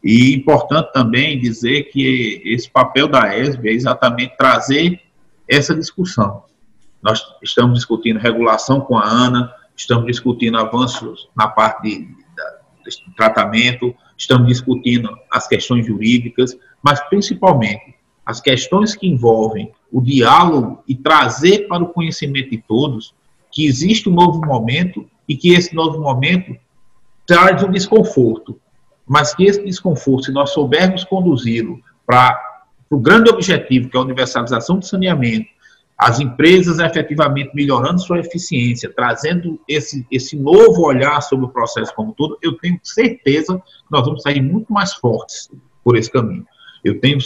E 0.03 0.35
importante 0.35 0.95
também 0.95 1.39
dizer 1.39 1.91
que 1.91 2.41
esse 2.43 2.71
papel 2.71 3.07
da 3.07 3.37
ESB 3.37 3.69
é 3.69 3.73
exatamente 3.75 4.35
trazer 4.35 4.99
essa 5.47 5.75
discussão. 5.75 6.45
Nós 7.03 7.23
estamos 7.43 7.75
discutindo 7.75 8.19
regulação 8.19 8.81
com 8.81 8.97
a 8.97 9.07
ANA, 9.07 9.53
estamos 9.77 10.07
discutindo 10.07 10.57
avanços 10.57 11.29
na 11.37 11.49
parte 11.49 11.83
de, 11.83 11.99
de, 11.99 13.05
de 13.07 13.15
tratamento, 13.17 13.95
estamos 14.17 14.49
discutindo 14.49 15.17
as 15.31 15.47
questões 15.47 15.87
jurídicas, 15.87 16.57
mas 16.83 17.01
principalmente 17.09 17.95
as 18.25 18.41
questões 18.41 18.97
que 18.97 19.07
envolvem 19.07 19.71
o 19.93 20.01
diálogo 20.01 20.83
e 20.89 20.97
trazer 20.97 21.69
para 21.69 21.85
o 21.85 21.89
conhecimento 21.89 22.51
de 22.51 22.59
todos 22.59 23.15
que 23.53 23.67
existe 23.67 24.09
um 24.09 24.13
novo 24.13 24.45
momento 24.45 25.09
e 25.29 25.37
que 25.37 25.55
esse 25.55 25.75
novo 25.75 26.01
momento 26.01 26.57
traz 27.27 27.63
um 27.63 27.71
desconforto, 27.71 28.61
mas 29.07 29.35
que 29.35 29.45
esse 29.45 29.65
desconforto, 29.65 30.27
se 30.27 30.33
nós 30.33 30.51
soubermos 30.51 31.05
conduzi-lo 31.05 31.81
para 32.05 32.39
o 32.91 32.99
grande 32.99 33.31
objetivo, 33.31 33.89
que 33.89 33.97
é 33.97 34.01
a 34.01 34.03
universalização 34.03 34.79
do 34.79 34.85
saneamento, 34.85 35.49
as 35.99 36.21
empresas 36.21 36.79
efetivamente 36.79 37.55
melhorando 37.55 38.01
sua 38.01 38.21
eficiência, 38.21 38.93
trazendo 38.95 39.59
esse, 39.67 40.07
esse 40.11 40.37
novo 40.37 40.87
olhar 40.87 41.21
sobre 41.23 41.47
o 41.47 41.49
processo 41.49 41.95
como 41.95 42.13
todo, 42.13 42.39
eu 42.43 42.59
tenho 42.59 42.79
certeza 42.83 43.57
que 43.57 43.91
nós 43.91 44.05
vamos 44.05 44.23
sair 44.23 44.43
muito 44.43 44.73
mais 44.73 44.93
fortes 44.95 45.51
por 45.83 45.97
esse 45.97 46.11
caminho. 46.11 46.47
Eu 46.85 47.01
tenho 47.01 47.19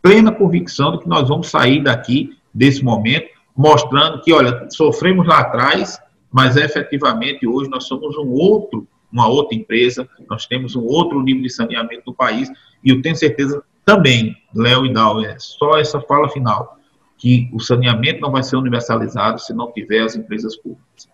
plena 0.00 0.32
convicção 0.32 0.92
de 0.92 1.00
que 1.00 1.08
nós 1.08 1.28
vamos 1.28 1.48
sair 1.48 1.82
daqui, 1.82 2.36
desse 2.52 2.82
momento, 2.82 3.28
mostrando 3.54 4.22
que, 4.22 4.32
olha, 4.32 4.68
sofremos 4.70 5.26
lá 5.26 5.40
atrás, 5.40 5.98
mas 6.32 6.56
efetivamente 6.56 7.46
hoje 7.46 7.68
nós 7.68 7.84
somos 7.84 8.16
um 8.16 8.30
outro, 8.30 8.88
uma 9.12 9.28
outra 9.28 9.56
empresa, 9.56 10.08
nós 10.28 10.46
temos 10.46 10.74
um 10.74 10.82
outro 10.82 11.22
nível 11.22 11.42
de 11.42 11.50
saneamento 11.50 12.02
no 12.06 12.14
país, 12.14 12.50
e 12.82 12.90
eu 12.90 13.02
tenho 13.02 13.14
certeza 13.14 13.62
também, 13.84 14.34
Léo 14.54 14.86
e 14.86 14.92
Dal, 14.92 15.22
é 15.22 15.36
só 15.38 15.78
essa 15.78 16.00
fala 16.00 16.28
final, 16.28 16.78
que 17.16 17.48
o 17.52 17.60
saneamento 17.60 18.20
não 18.20 18.30
vai 18.30 18.42
ser 18.42 18.56
universalizado 18.56 19.40
se 19.40 19.54
não 19.54 19.72
tiver 19.72 20.02
as 20.02 20.16
empresas 20.16 20.56
públicas. 20.56 21.08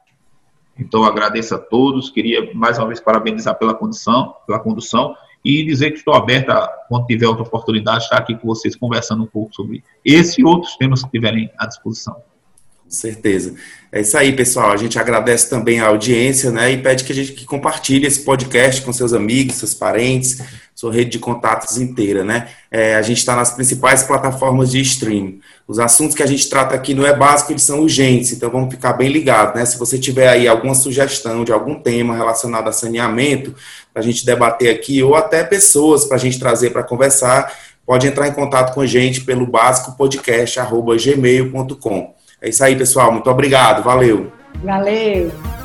Então, 0.78 1.04
agradeço 1.04 1.54
a 1.54 1.58
todos, 1.58 2.10
queria 2.10 2.54
mais 2.54 2.78
uma 2.78 2.86
vez 2.86 3.00
parabenizar 3.00 3.58
pela 3.58 3.74
condição, 3.74 4.34
pela 4.46 4.58
condução, 4.58 5.14
e 5.44 5.64
dizer 5.64 5.90
que 5.90 5.98
estou 5.98 6.14
aberta, 6.14 6.68
quando 6.88 7.06
tiver 7.06 7.26
outra 7.26 7.42
oportunidade, 7.42 8.04
estar 8.04 8.18
aqui 8.18 8.34
com 8.34 8.46
vocês 8.46 8.76
conversando 8.76 9.22
um 9.22 9.26
pouco 9.26 9.54
sobre 9.54 9.82
esse 10.04 10.40
e 10.40 10.44
outros 10.44 10.76
temas 10.76 11.02
que 11.02 11.10
tiverem 11.10 11.50
à 11.58 11.66
disposição. 11.66 12.14
Com 12.14 12.90
certeza. 12.90 13.54
É 13.92 14.00
isso 14.00 14.18
aí, 14.18 14.34
pessoal. 14.34 14.72
A 14.72 14.76
gente 14.76 14.98
agradece 14.98 15.48
também 15.48 15.80
a 15.80 15.86
audiência, 15.86 16.50
né? 16.50 16.72
E 16.72 16.78
pede 16.78 17.04
que 17.04 17.12
a 17.12 17.14
gente 17.14 17.44
compartilhe 17.44 18.06
esse 18.06 18.24
podcast 18.24 18.82
com 18.82 18.92
seus 18.92 19.12
amigos, 19.12 19.56
seus 19.56 19.74
parentes, 19.74 20.42
sua 20.80 20.90
rede 20.90 21.10
de 21.10 21.18
contatos 21.18 21.76
inteira, 21.76 22.24
né? 22.24 22.48
É, 22.70 22.94
a 22.94 23.02
gente 23.02 23.18
está 23.18 23.36
nas 23.36 23.50
principais 23.50 24.02
plataformas 24.02 24.70
de 24.70 24.80
streaming. 24.80 25.38
Os 25.68 25.78
assuntos 25.78 26.16
que 26.16 26.22
a 26.22 26.26
gente 26.26 26.48
trata 26.48 26.74
aqui 26.74 26.94
não 26.94 27.06
é 27.06 27.14
básico, 27.14 27.52
eles 27.52 27.64
são 27.64 27.80
urgentes, 27.80 28.32
então 28.32 28.48
vamos 28.48 28.72
ficar 28.72 28.94
bem 28.94 29.10
ligados, 29.10 29.54
né? 29.54 29.66
Se 29.66 29.78
você 29.78 29.98
tiver 29.98 30.26
aí 30.26 30.48
alguma 30.48 30.74
sugestão 30.74 31.44
de 31.44 31.52
algum 31.52 31.74
tema 31.74 32.16
relacionado 32.16 32.66
a 32.66 32.72
saneamento, 32.72 33.54
para 33.92 34.00
a 34.00 34.04
gente 34.04 34.24
debater 34.24 34.74
aqui, 34.74 35.02
ou 35.02 35.14
até 35.14 35.44
pessoas 35.44 36.06
para 36.06 36.16
a 36.16 36.20
gente 36.20 36.38
trazer 36.38 36.70
para 36.70 36.82
conversar, 36.82 37.52
pode 37.84 38.06
entrar 38.06 38.26
em 38.26 38.32
contato 38.32 38.72
com 38.72 38.80
a 38.80 38.86
gente 38.86 39.20
pelo 39.20 39.46
básicopodcast.gmail.com. 39.46 42.14
É 42.40 42.48
isso 42.48 42.64
aí, 42.64 42.74
pessoal. 42.74 43.12
Muito 43.12 43.28
obrigado. 43.28 43.82
Valeu. 43.82 44.32
Valeu. 44.64 45.59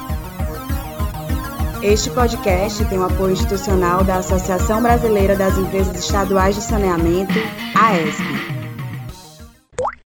Este 1.85 2.09
podcast 2.09 2.83
tem 2.85 2.97
o 2.97 3.03
apoio 3.03 3.33
institucional 3.33 4.03
da 4.03 4.17
Associação 4.17 4.81
Brasileira 4.81 5.35
das 5.35 5.55
Empresas 5.55 5.95
Estaduais 5.95 6.55
de 6.55 6.63
Saneamento, 6.63 7.35
AESP. 7.75 8.54